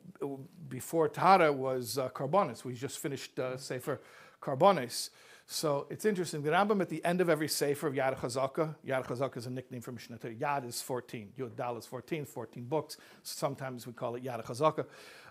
[0.68, 2.64] before Tahara was uh, Karbonis.
[2.64, 4.00] We just finished uh, Sefer
[4.40, 5.10] Karbonis.
[5.52, 6.42] So it's interesting.
[6.42, 9.50] The Rambam at the end of every Sefer of Yad Chazaka, Yad Chazaka is a
[9.50, 10.34] nickname for Mishnah Torah.
[10.34, 11.32] Yad is 14.
[11.36, 12.96] Yud Dal is 14, 14 books.
[13.24, 14.86] Sometimes we call it Yad Chazaka.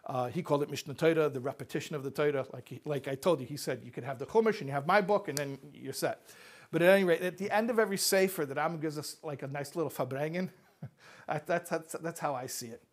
[0.05, 2.45] Uh, he called it Mishnah Torah, the repetition of the Torah.
[2.51, 4.73] Like, he, like I told you, he said you could have the Chumash and you
[4.73, 6.21] have my book and then you're set.
[6.69, 9.41] But at any rate, at the end of every Sefer, the Rambam gives us like
[9.41, 10.49] a nice little Farbrengen.
[11.45, 12.83] that's, that's, that's how I see it.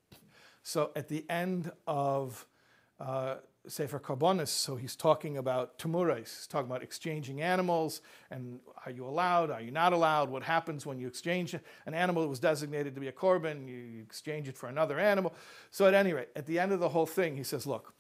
[0.63, 2.47] So at the end of
[2.99, 3.37] uh,
[3.69, 9.05] Sefer Karbonis, so he's talking about Tumurais, he's talking about exchanging animals, and are you
[9.05, 12.95] allowed, are you not allowed, what happens when you exchange an animal that was designated
[12.95, 15.35] to be a korban, you exchange it for another animal.
[15.71, 17.95] So at any rate, at the end of the whole thing, he says, look,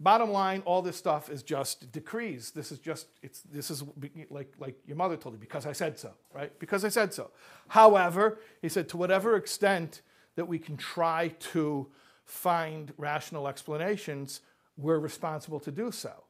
[0.00, 2.50] bottom line, all this stuff is just decrees.
[2.50, 3.82] This is just, it's, this is
[4.30, 6.56] like, like your mother told you, because I said so, right?
[6.58, 7.30] Because I said so.
[7.68, 10.02] However, he said, to whatever extent
[10.36, 11.86] that we can try to
[12.24, 14.40] find rational explanations,
[14.76, 16.24] we're responsible to do so.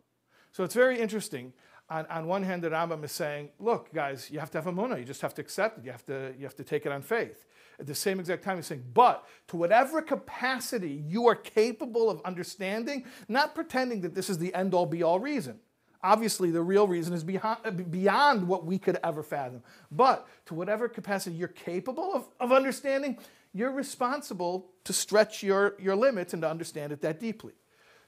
[0.53, 1.53] So it's very interesting.
[1.89, 4.99] On, on one hand, the Rambam is saying, look, guys, you have to have emunah.
[4.99, 5.85] You just have to accept it.
[5.85, 7.47] You have to, you have to take it on faith.
[7.79, 12.23] At the same exact time, he's saying, but to whatever capacity you are capable of
[12.25, 15.59] understanding, not pretending that this is the end all be all reason.
[16.03, 19.63] Obviously, the real reason is beyond, what we could ever fathom.
[19.91, 23.19] But to whatever capacity you're capable of, of understanding,
[23.53, 27.55] you're responsible to stretch your, your limits and to understand it that deeply.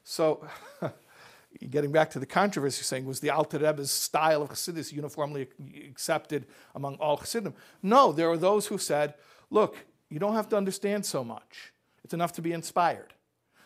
[0.03, 0.47] So,
[1.69, 5.47] getting back to the controversy, saying was the Alter Rebbe's style of Chassidus uniformly
[5.89, 6.45] accepted
[6.75, 7.53] among all Chassidim?
[7.81, 9.15] No, there are those who said,
[9.49, 9.75] look,
[10.09, 11.73] you don't have to understand so much.
[12.03, 13.13] It's enough to be inspired.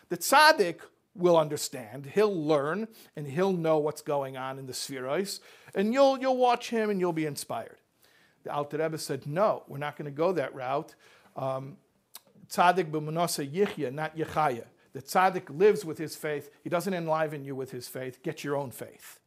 [0.08, 0.80] The tzaddik
[1.16, 5.40] will understand, he'll learn, and he'll know what's going on in the sfiros,
[5.74, 7.78] and you'll, you'll watch him and you'll be inspired.
[8.42, 10.94] The Alter Rebbe said, no, we're not going to go that route.
[11.36, 11.76] Um,
[12.48, 14.64] tzaddik b'munasa yichya, not yechaya.
[14.92, 16.50] The tzaddik lives with his faith.
[16.62, 18.22] He doesn't enliven you with his faith.
[18.22, 19.20] Get your own faith.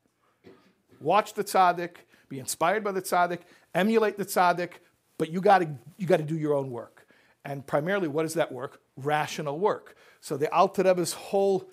[0.99, 1.95] Watch the tzaddik,
[2.29, 3.39] be inspired by the tzaddik,
[3.73, 4.71] emulate the tzaddik,
[5.17, 7.07] but you got to you got to do your own work.
[7.45, 8.81] And primarily, what is that work?
[8.97, 9.95] Rational work.
[10.19, 11.69] So the Alter Rebbe's whole,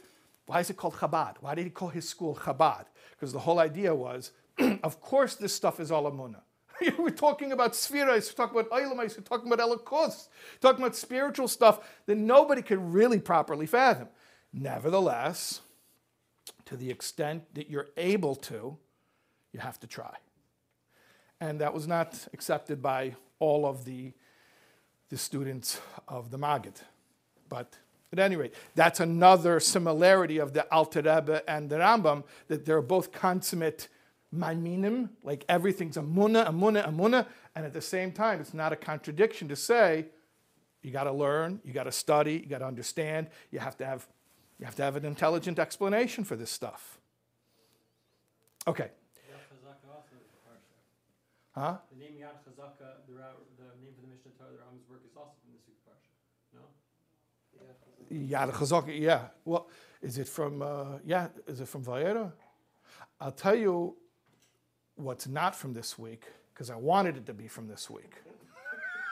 [0.47, 1.37] why is it called Chabad?
[1.41, 2.85] Why did he call his school Chabad?
[3.11, 4.31] Because the whole idea was,
[4.83, 6.43] of course, this stuff is all Emunah.
[6.99, 10.29] we're talking about spheres, we're talking about Eilamais, we're talking about Elokus,
[10.61, 14.09] talking about spiritual stuff that nobody could really properly fathom.
[14.53, 15.61] Nevertheless,
[16.67, 18.77] to the extent that you're able to,
[19.53, 20.15] you have to try.
[21.41, 24.13] And that was not accepted by all of the,
[25.11, 26.81] the students of the Maggid.
[27.49, 27.77] But
[28.13, 32.81] at any rate, that's another similarity of the Alter Rebbe and the Rambam, that they're
[32.81, 33.89] both consummate
[34.35, 37.27] maaminim, like everything's a munna, a a
[37.57, 40.07] and at the same time, it's not a contradiction to say
[40.83, 43.87] you got to learn, you got to study, you got to understand, you have to
[43.87, 44.07] have,
[44.59, 46.99] you have to have an intelligent explanation for this stuff.
[48.67, 48.91] Okay.
[51.55, 51.77] Huh?
[51.93, 55.17] The name Yad Chazaka, the, the name for the Mishnah Torah, the Rambam's work is
[55.17, 56.11] also from this week's parsha.
[56.53, 56.63] No.
[58.13, 59.29] Yad Chazaka, yeah.
[59.45, 59.69] Well,
[60.03, 60.63] is it from?
[60.63, 62.33] Uh, yeah, is it from Va'era?
[63.21, 63.97] I'll tell you
[64.97, 68.15] what's not from this week because I wanted it to be from this week,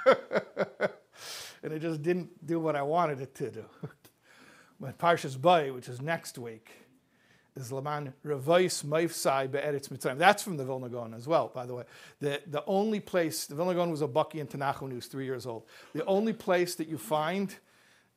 [0.07, 3.65] and it just didn't do what I wanted it to do.
[4.81, 6.73] but Parshas Bay, which is next week,
[7.57, 10.19] is Laman Revois Maifsai Be'eretz Mitzrayim.
[10.19, 11.85] That's from the Vilna Gaon as well, by the way.
[12.21, 15.07] The, the only place, the Vilna Gaon was a baki in Tanakh when he was
[15.07, 15.65] three years old.
[15.93, 17.55] The only place that you find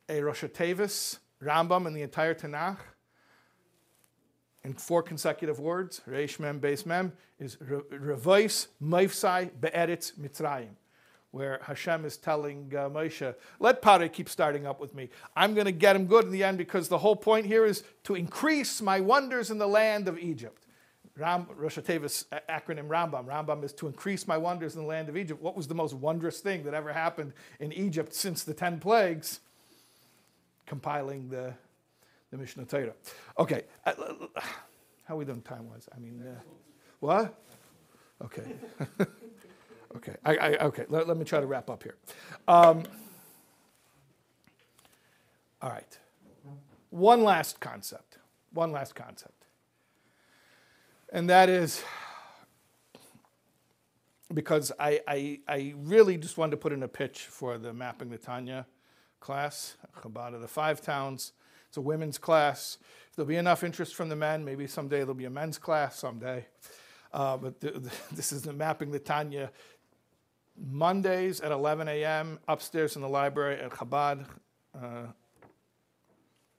[0.07, 2.77] a Rosh Tevis Rambam in the entire Tanakh
[4.63, 10.75] in four consecutive words, Reish Mem Beis Mem, is Revois Maifsai Be'eretz Mitzrayim
[11.35, 15.09] where Hashem is telling uh, Moshe, let Pare keep starting up with me.
[15.35, 17.83] I'm going to get him good in the end because the whole point here is
[18.05, 20.65] to increase my wonders in the land of Egypt.
[21.17, 23.25] Ram, Rosh Tevis acronym Rambam.
[23.25, 25.41] Rambam is to increase my wonders in the land of Egypt.
[25.41, 29.41] What was the most wondrous thing that ever happened in Egypt since the 10 plagues?
[30.65, 31.53] Compiling the,
[32.31, 32.93] the Mishnah Torah.
[33.37, 33.91] Okay, uh,
[35.03, 35.89] How we doing time wise?
[35.93, 36.39] I mean, uh,
[37.01, 37.37] what?
[38.23, 38.55] Okay.
[39.95, 40.15] okay.
[40.23, 40.85] I, I, okay.
[40.89, 41.95] Let, let me try to wrap up here.
[42.47, 42.83] Um,
[45.61, 45.99] all right.
[46.89, 48.17] One last concept.
[48.53, 49.45] One last concept.
[51.11, 51.83] And that is
[54.33, 58.09] because I, I, I really just wanted to put in a pitch for the Mapping
[58.09, 58.65] the Tanya
[59.19, 61.33] class, Chabad of the Five Towns.
[61.67, 62.77] It's a women's class.
[63.09, 65.97] If there'll be enough interest from the men, maybe someday there'll be a men's class
[65.97, 66.45] someday.
[67.13, 69.51] Uh, but the, the, this is the Mapping the Tanya
[70.57, 72.39] Mondays at 11 a.m.
[72.47, 74.25] upstairs in the library at Chabad.
[74.73, 75.07] Uh,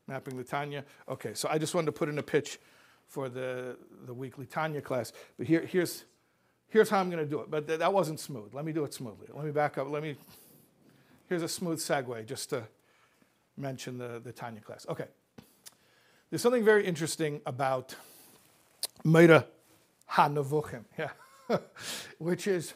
[0.07, 0.85] mapping the Tanya.
[1.09, 2.59] Okay, so I just wanted to put in a pitch
[3.07, 5.13] for the, the weekly Tanya class.
[5.37, 6.05] But here, here's,
[6.69, 7.51] here's how I'm going to do it.
[7.51, 8.55] But th- that wasn't smooth.
[8.55, 9.29] Let me do it smoothly.
[9.33, 9.89] Let me back up.
[9.91, 10.17] Let me.
[11.29, 12.65] Here's a smooth segue just to
[13.57, 14.87] mention the, the Tanya class.
[14.89, 15.07] Okay.
[16.31, 17.95] There's something very interesting about
[19.05, 19.45] Moreh
[20.11, 21.59] HaNevuchim, yeah,
[22.19, 22.75] which is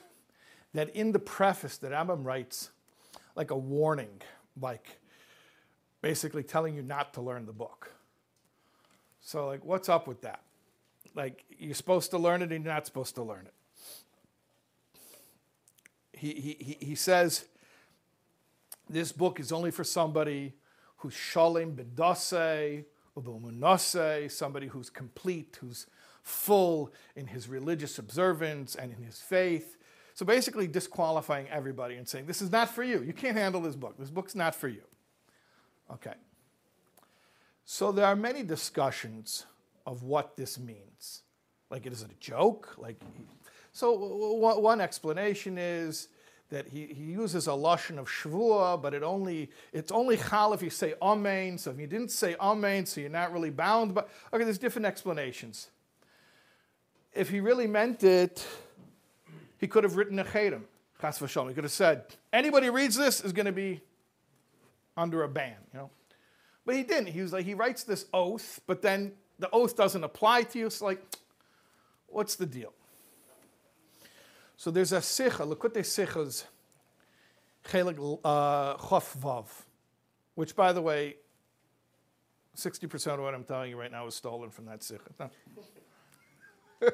[0.74, 2.70] that in the preface, that Rambam writes
[3.34, 4.20] like a warning,
[4.60, 4.98] like
[6.02, 7.92] basically telling you not to learn the book.
[9.20, 10.42] So, like, what's up with that?
[11.14, 13.54] Like, you're supposed to learn it and you're not supposed to learn it.
[16.12, 17.46] He, he, he- says
[18.90, 20.52] this book is only for somebody
[20.98, 22.84] who's shalim bedase,
[23.16, 25.86] ubumunase, somebody who's complete, who's
[26.22, 29.78] full in his religious observance and in his faith.
[30.20, 33.00] So basically disqualifying everybody and saying, this is not for you.
[33.00, 33.96] You can't handle this book.
[33.98, 34.82] This book's not for you.
[35.90, 36.12] Okay.
[37.64, 39.46] So there are many discussions
[39.86, 41.22] of what this means.
[41.70, 42.74] Like, is it a joke?
[42.76, 43.00] Like,
[43.72, 46.08] so one explanation is
[46.50, 50.60] that he, he uses a lashon of shvua, but it only it's only chal if
[50.60, 51.56] you say amen.
[51.56, 53.94] So if you didn't say amen, so you're not really bound.
[53.94, 55.70] But okay, there's different explanations.
[57.14, 58.46] If he really meant it,
[59.60, 60.62] he could have written a chedim,
[61.00, 61.48] chas v'shalom.
[61.48, 63.82] He could have said anybody who reads this is going to be
[64.96, 65.90] under a ban, you know.
[66.64, 67.08] But he didn't.
[67.08, 70.66] He was like, he writes this oath, but then the oath doesn't apply to you.
[70.66, 71.02] It's like,
[72.06, 72.72] what's the deal?
[74.56, 76.44] So there's a sikha, Likutei Sichos
[77.64, 79.46] Chelek uh, Chof Vav,
[80.34, 81.16] which, by the way,
[82.56, 85.30] 60% of what I'm telling you right now is stolen from that sikha.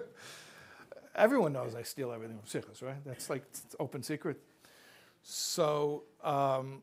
[1.17, 3.03] Everyone knows I steal everything from sikhas, right?
[3.05, 3.43] That's like
[3.81, 4.39] open secret.
[5.23, 6.83] So um,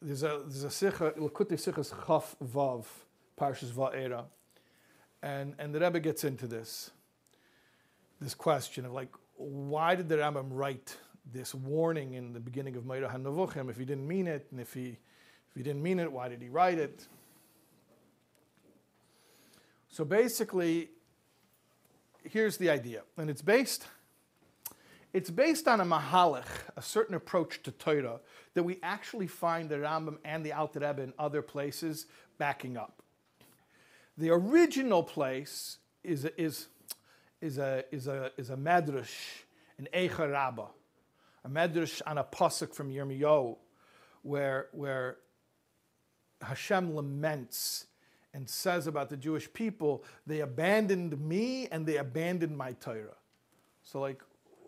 [0.00, 2.86] there's a there's a sikha Likutei Sichos Chaf Vav
[3.38, 4.24] Parshas Va'era,
[5.22, 6.90] and and the Rebbe gets into this
[8.20, 10.96] this question of like why did the Rambam write
[11.30, 14.72] this warning in the beginning of Moreh HaNevuchim if he didn't mean it and if
[14.72, 14.96] he
[15.48, 17.06] if he didn't mean it why did he write it?
[19.90, 20.90] So basically,
[22.24, 23.86] here's the idea, and it's based
[25.12, 26.46] it's based on a mahalach,
[26.76, 28.20] a certain approach to Torah
[28.54, 32.06] that we actually find the Rambam and the Alter Rebbe in other places
[32.38, 33.02] backing up.
[34.16, 36.68] The original place is is
[37.40, 39.42] is a is a is a medrash,
[39.78, 40.68] an Eicha Rabbah,
[41.44, 43.56] a medrash on a pasuk from Yirmiyahu,
[44.22, 45.16] where where
[46.40, 47.86] Hashem laments
[48.32, 53.16] and says about the Jewish people, they abandoned me and they abandoned my Torah.
[53.82, 54.22] So like,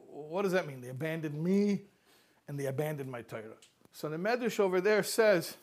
[0.09, 0.81] what does that mean?
[0.81, 1.83] They abandoned me
[2.49, 3.57] and they abandoned my Torah.
[3.93, 5.57] So the Medrash over there says,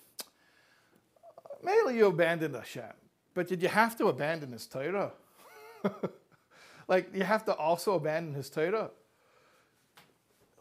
[1.63, 2.93] mainly you abandoned Hashem,
[3.33, 5.11] but did you have to abandon his Torah?
[6.87, 8.91] like, you have to also abandon his Torah?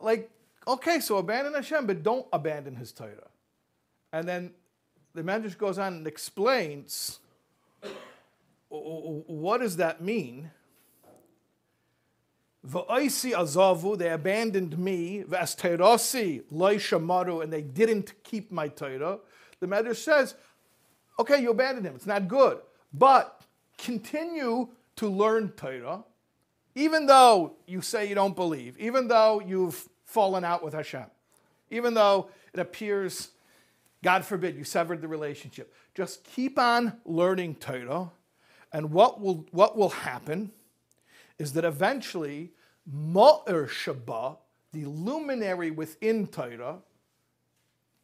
[0.01, 0.31] Like,
[0.67, 3.29] okay, so abandon Hashem, but don't abandon his Torah.
[4.13, 4.53] And then
[5.15, 7.21] the Medrash goes on and explains
[8.69, 10.51] what does that mean?
[12.67, 15.25] V'oisi azavu, they abandoned me.
[15.27, 19.19] V'asterasi loy and they didn't keep my Torah.
[19.61, 20.35] The Medrash says,
[21.19, 21.95] okay, you abandoned him.
[21.95, 22.59] It's not good.
[22.93, 23.43] But
[23.79, 26.05] continue to learn Torah,
[26.75, 31.07] even though you say you don't believe, even though you've fallen out with Hashem,
[31.71, 33.31] even though it appears,
[34.03, 35.73] God forbid, you severed the relationship.
[35.95, 38.11] Just keep on learning Torah,
[38.73, 40.53] and what will, what will happen
[41.39, 42.53] is that eventually
[42.91, 44.39] Ma'ir Shabbat,
[44.73, 46.79] the luminary within Torah,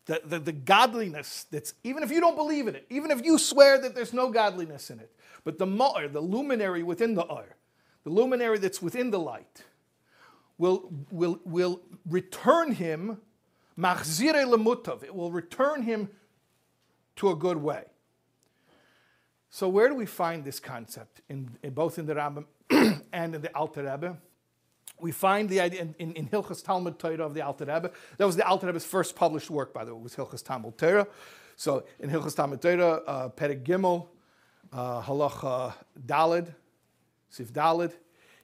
[0.06, 3.38] the, the, the godliness that's, even if you don't believe in it, even if you
[3.38, 5.10] swear that there's no godliness in it,
[5.44, 7.56] but the Ma'ir, the luminary within the Ir,
[8.04, 9.62] the luminary that's within the light,
[10.58, 13.18] will, will, will return him,
[13.78, 16.10] machzire lemutav, it will return him
[17.16, 17.84] to a good way.
[19.54, 22.46] So where do we find this concept in, in both in the Rambam
[23.12, 24.16] and in the Alter Rebbe?
[24.98, 27.92] We find the idea in, in, in Hilchas Talmud Torah of the Alter Rebbe.
[28.16, 30.76] That was the Alter Rebbe's first published work, by the way, it was Hilchas Talmud
[30.76, 31.06] Torah.
[31.54, 34.08] So in Hilchas Talmud Torah, uh, Perek Gimel,
[34.72, 35.74] uh, Halacha
[36.04, 36.52] Dalid,
[37.28, 37.92] Sif Dalid,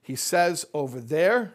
[0.02, 1.54] he says over there,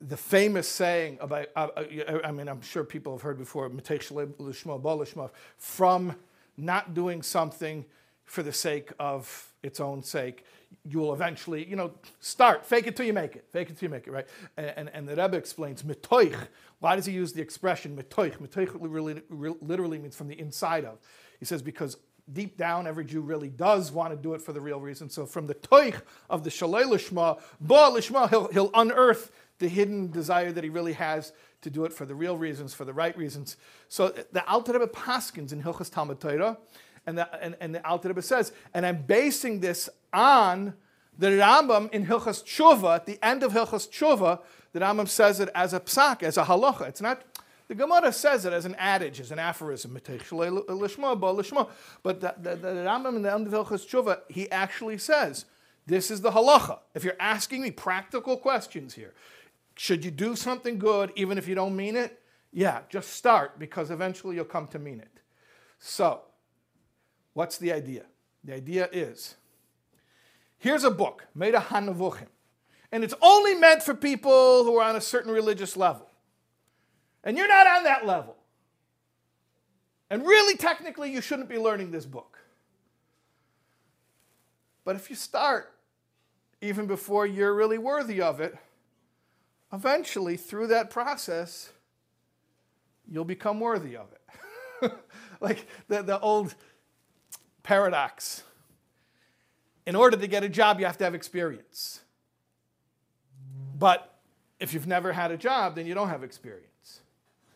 [0.00, 4.06] the famous saying about, uh, uh, I mean, I'm sure people have heard before, "Mitech
[4.06, 6.14] shalei lishma bo from
[6.58, 7.84] not doing something
[8.24, 10.44] for the sake of its own sake,
[10.84, 12.66] you will eventually, you know, start.
[12.66, 13.46] Fake it till you make it.
[13.50, 14.26] Fake it till you make it, right?
[14.56, 16.36] And, and, and the Rebbe explains, mitoich.
[16.80, 18.36] Why does he use the expression mitoich?
[18.38, 19.22] Mitoich literally,
[19.60, 20.98] literally means from the inside of.
[21.38, 21.96] He says, because
[22.32, 25.08] deep down, every Jew really does want to do it for the real reason.
[25.08, 30.10] So from the toich of the shalei lishma, ba lishma, he'll, he'll unearth the hidden
[30.10, 31.32] desire that he really has
[31.62, 33.56] to do it for the real reasons, for the right reasons.
[33.88, 36.58] So uh, the Alter Rebbe Paskins in Hilchas Talmud Torah,
[37.06, 40.74] and the, and, and the Alter Rebbe says, and I'm basing this on
[41.18, 44.40] the Rambam in Hilchas Tshuva, at the end of Hilchas Tshuva,
[44.72, 46.88] the Rambam says it as a psak, as a halacha.
[46.88, 47.22] It's not,
[47.66, 50.20] the Gemara says it as an adage, as an aphorism, but the,
[52.02, 55.46] the, the, the Rambam in the end of Hilchas Tshuva, he actually says,
[55.86, 56.78] this is the halacha.
[56.94, 59.14] If you're asking me practical questions here,
[59.78, 62.20] should you do something good even if you don't mean it?
[62.52, 65.20] Yeah, just start because eventually you'll come to mean it.
[65.78, 66.22] So,
[67.32, 68.06] what's the idea?
[68.42, 69.36] The idea is
[70.58, 72.26] here's a book, Moreh HaNevuchim,
[72.90, 76.10] and it's only meant for people who are on a certain religious level.
[77.22, 78.36] And you're not on that level.
[80.10, 82.38] And really, technically, you shouldn't be learning this book.
[84.84, 85.72] But if you start
[86.60, 88.58] even before you're really worthy of it,
[89.72, 91.72] eventually, through that process,
[93.10, 94.92] you'll become worthy of it.
[95.40, 96.54] like the, the old
[97.62, 98.42] paradox.
[99.86, 102.00] In order to get a job, you have to have experience.
[103.78, 104.18] But
[104.60, 107.00] if you've never had a job, then you don't have experience.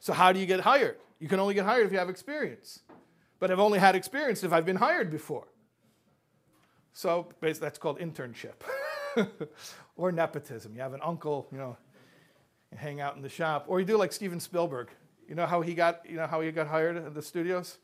[0.01, 0.99] So, how do you get hired?
[1.19, 2.81] You can only get hired if you have experience.
[3.39, 5.49] But I've only had experience if I've been hired before.
[6.93, 8.63] So, that's called internship
[9.97, 10.75] or nepotism.
[10.75, 11.77] You have an uncle, you know,
[12.77, 13.67] hang out in the shop.
[13.69, 14.91] Or you do like Steven Spielberg.
[15.29, 17.79] You know how he got, you know how he got hired at the studios?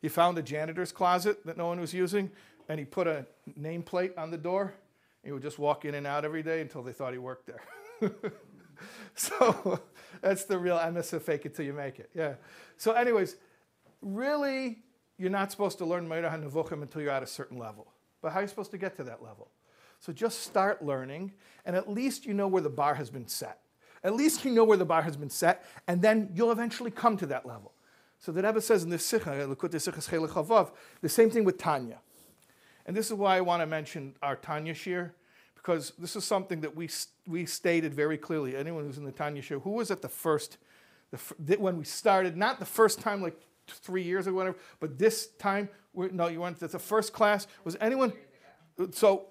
[0.00, 2.30] He found a janitor's closet that no one was using,
[2.68, 3.26] and he put a
[3.58, 4.74] nameplate on the door.
[5.22, 7.46] And he would just walk in and out every day until they thought he worked
[7.46, 8.10] there.
[9.14, 9.80] so
[10.20, 12.10] that's the real emes of fake it till you make it.
[12.14, 12.34] Yeah.
[12.76, 13.36] So, anyways,
[14.02, 14.78] really,
[15.16, 17.92] you're not supposed to learn Moreh HaNevuchim until you're at a certain level.
[18.20, 19.48] But how are you supposed to get to that level?
[20.00, 21.32] So just start learning,
[21.64, 23.60] and at least you know where the bar has been set.
[24.04, 27.16] At least you know where the bar has been set, and then you'll eventually come
[27.16, 27.72] to that level.
[28.18, 29.46] So the Rebbe says in this Sikha,
[31.00, 31.98] the same thing with Tanya.
[32.86, 35.12] And this is why I want to mention our Tanya Shiur,
[35.56, 36.88] because this is something that we,
[37.26, 38.54] we stated very clearly.
[38.56, 40.58] Anyone who's in the Tanya Shiur, who was at the first,
[41.10, 45.28] the, when we started, not the first time like three years or whatever, but this
[45.38, 47.46] time, no, you weren't the first class.
[47.64, 48.12] Was anyone?
[48.92, 49.28] So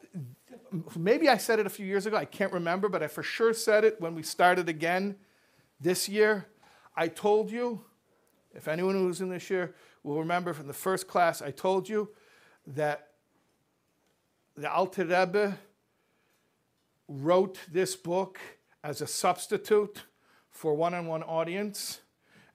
[0.97, 3.53] maybe I said it a few years ago, I can't remember, but I for sure
[3.53, 5.15] said it when we started again
[5.79, 6.47] this year.
[6.95, 7.81] I told you,
[8.53, 12.09] if anyone who's in this year will remember from the first class, I told you
[12.67, 13.09] that
[14.55, 15.57] the Alter Rebbe
[17.07, 18.39] wrote this book
[18.83, 20.03] as a substitute
[20.49, 22.01] for one on one audience.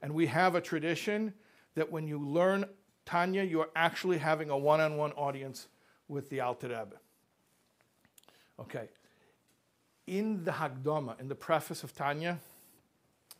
[0.01, 1.33] And we have a tradition
[1.75, 2.65] that when you learn
[3.05, 5.67] Tanya, you're actually having a one on one audience
[6.07, 6.95] with the Alter Rebbe.
[8.61, 8.89] Okay.
[10.07, 12.39] In the Hakdama, in the preface of Tanya,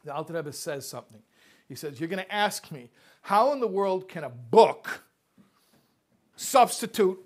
[0.03, 1.21] the Alter Rebbe says something.
[1.67, 2.89] He says, You're going to ask me,
[3.21, 5.03] how in the world can a book
[6.35, 7.19] substitute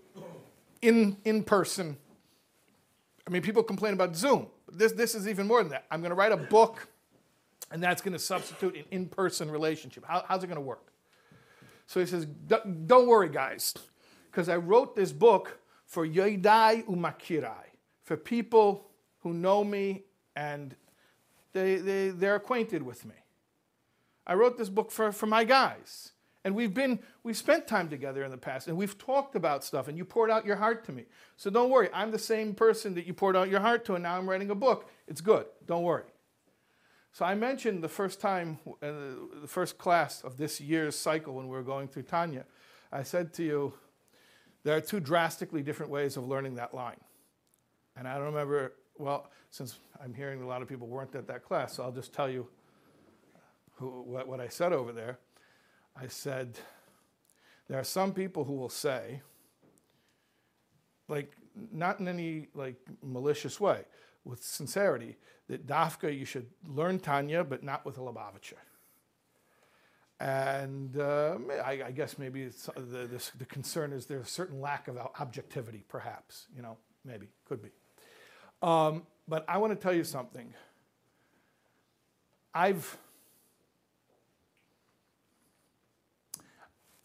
[0.82, 1.98] in, in person?
[3.28, 4.48] I mean, people complain about Zoom.
[4.66, 5.86] But this, this is even more than that.
[5.92, 6.88] I'm going to write a book,
[7.72, 10.04] and that's going to substitute an in person relationship.
[10.06, 10.92] How, how's it going to work?
[11.88, 13.74] So he says, Don't worry, guys,
[14.32, 17.73] because I wrote this book for Yoidai Umakirai
[18.04, 18.88] for people
[19.20, 20.04] who know me
[20.36, 20.76] and
[21.54, 23.16] they, they, they're acquainted with me.
[24.26, 26.12] I wrote this book for, for my guys.
[26.46, 29.88] And we've been, we've spent time together in the past and we've talked about stuff
[29.88, 31.06] and you poured out your heart to me.
[31.38, 34.04] So don't worry, I'm the same person that you poured out your heart to and
[34.04, 34.90] now I'm writing a book.
[35.08, 36.04] It's good, don't worry.
[37.14, 38.92] So I mentioned the first time, uh,
[39.42, 42.44] the first class of this year's cycle when we were going through Tanya,
[42.92, 43.74] I said to you,
[44.64, 47.00] there are two drastically different ways of learning that line.
[47.96, 51.44] And I don't remember, well, since I'm hearing a lot of people weren't at that
[51.44, 52.48] class, so I'll just tell you
[53.76, 55.20] who, what, what I said over there.
[55.96, 56.58] I said,
[57.68, 59.22] there are some people who will say
[61.08, 61.34] like
[61.72, 63.82] not in any like malicious way,
[64.26, 65.18] with sincerity,
[65.50, 68.54] that Dafka you should learn Tanya, but not with a Lubavitcher.
[70.20, 74.62] And uh, I, I guess maybe uh, the, the, the concern is there's a certain
[74.62, 76.48] lack of objectivity, perhaps.
[76.56, 77.70] You know, maybe, could be.
[78.64, 80.54] Um, but I want to tell you something.
[82.54, 82.98] I've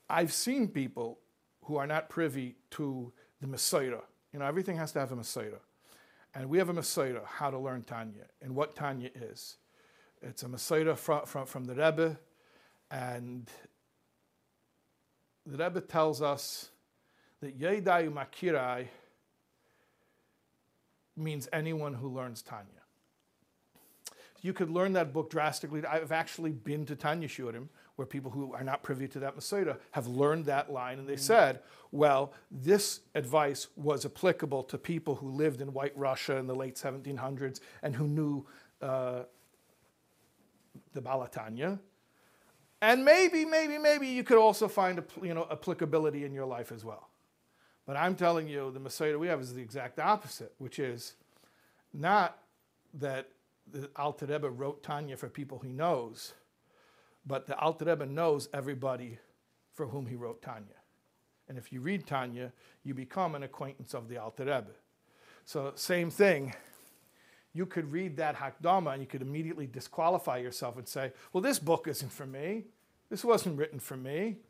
[0.09, 1.19] I've seen people
[1.65, 4.03] who are not privy to the mesorah.
[4.33, 5.61] You know, everything has to have a mesorah.
[6.35, 9.57] And we have a mesorah, how to learn Tanya, and what Tanya is.
[10.23, 12.19] It's a mesorah from, from, from the Rebbe,
[12.91, 13.51] and
[15.45, 16.71] the Rebbe tells us
[17.41, 18.87] that Yedai Makirai
[21.19, 22.79] means anyone who learns Tanya.
[24.41, 25.85] You could learn that book drastically.
[25.85, 29.79] I've actually been to Tanya Shiurim, where people who are not privy to that mesorah
[29.91, 31.61] have learned that line, and they said,
[31.91, 36.77] well, this advice was applicable to people who lived in White Russia in the late
[36.77, 38.47] 1700s and who knew
[38.81, 39.23] uh,
[40.93, 41.81] the Baal HaTanya.
[42.81, 46.71] And maybe, maybe, maybe you could also find a you know, applicability in your life
[46.71, 47.08] as well.
[47.89, 51.15] But I'm telling you, the mesorah we have is the exact opposite, which is
[51.95, 52.37] not
[52.93, 53.31] that
[53.67, 56.35] the Alter Rebbe wrote Tanya for people he knows,
[57.27, 59.19] but the Alter Rebbe knows everybody
[59.73, 60.77] for whom he wrote Tanya.
[61.49, 62.53] And if you read Tanya,
[62.85, 64.75] you become an acquaintance of the Alter Rebbe.
[65.47, 66.55] So, same thing.
[67.55, 71.59] You could read that Hakdama and you could immediately disqualify yourself and say, well, this
[71.59, 72.65] book isn't for me.
[73.09, 74.41] This wasn't written for me.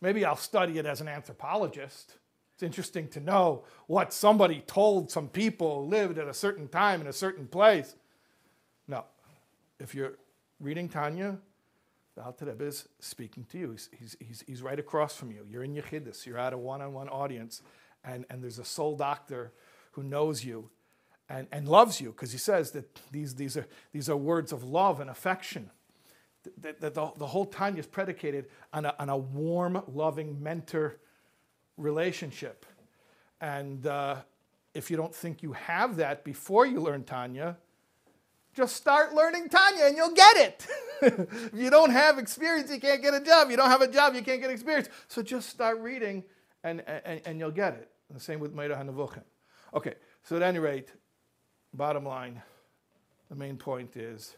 [0.00, 2.16] Maybe I'll study it as an anthropologist.
[2.62, 7.08] It's interesting to know what somebody told some people lived at a certain time in
[7.08, 7.96] a certain place.
[8.86, 9.04] No.
[9.80, 10.12] If you're
[10.60, 11.38] reading Tanya,
[12.14, 13.70] the Alter Rebbe is speaking to you.
[13.72, 15.44] He's, he's, he's, he's right across from you.
[15.50, 16.24] You're in Yechidus.
[16.24, 17.62] You're at a one-on-one audience,
[18.04, 19.52] and, and there's a soul doctor
[19.90, 20.70] who knows you
[21.28, 24.62] and, and loves you because he says that these, these, are, these are words of
[24.62, 25.68] love and affection.
[26.60, 31.00] That, that the, the whole Tanya is predicated on a, on a warm, loving mentor
[31.76, 32.66] relationship.
[33.40, 34.16] And uh,
[34.74, 37.56] if you don't think you have that before you learn Tanya,
[38.54, 40.66] just start learning Tanya and you'll get it.
[41.02, 43.50] if you don't have experience, you can't get a job.
[43.50, 44.88] You don't have a job, you can't get experience.
[45.08, 46.24] So just start reading
[46.62, 47.90] and, and, and you'll get it.
[48.08, 49.22] And the same with Moreh HaNevuchim.
[49.74, 50.92] Okay, so at any rate,
[51.72, 52.42] bottom line,
[53.30, 54.36] the main point is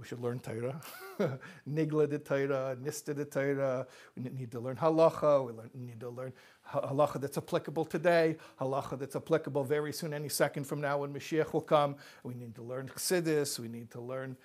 [0.00, 0.80] we should learn Torah.
[1.68, 3.86] Nigla de Torah, Nista de Torah.
[4.16, 5.46] We need to learn halacha.
[5.46, 6.32] We need to learn
[6.72, 11.52] halacha that's applicable today, halacha that's applicable very soon, any second from now when Mashiach
[11.52, 11.96] will come.
[12.24, 13.58] We need to learn chassidus.
[13.58, 14.38] We need to learn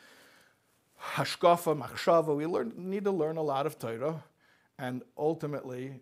[1.14, 2.36] hashkafa, machshava.
[2.36, 4.24] We learn, need to learn a lot of Torah.
[4.78, 6.02] And ultimately,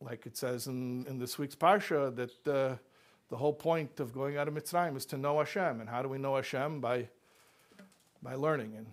[0.00, 2.76] like it says in, in this week's Parsha, that uh,
[3.28, 5.80] the whole point of going out of Mitzrayim is to know Hashem.
[5.80, 6.80] And how do we know Hashem?
[6.80, 7.08] By
[8.22, 8.74] by learning.
[8.76, 8.86] And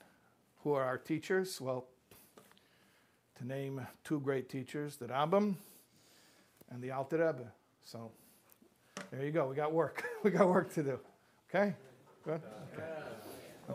[0.63, 1.59] who are our teachers?
[1.61, 1.85] Well,
[3.37, 5.55] to name two great teachers, the Rambam
[6.69, 7.51] and the Alter Rebbe.
[7.83, 8.11] So
[9.11, 9.47] there you go.
[9.47, 10.03] We got work.
[10.23, 10.99] we got work to do.
[11.49, 11.75] Okay?
[12.25, 12.41] Good?
[12.73, 12.83] Okay.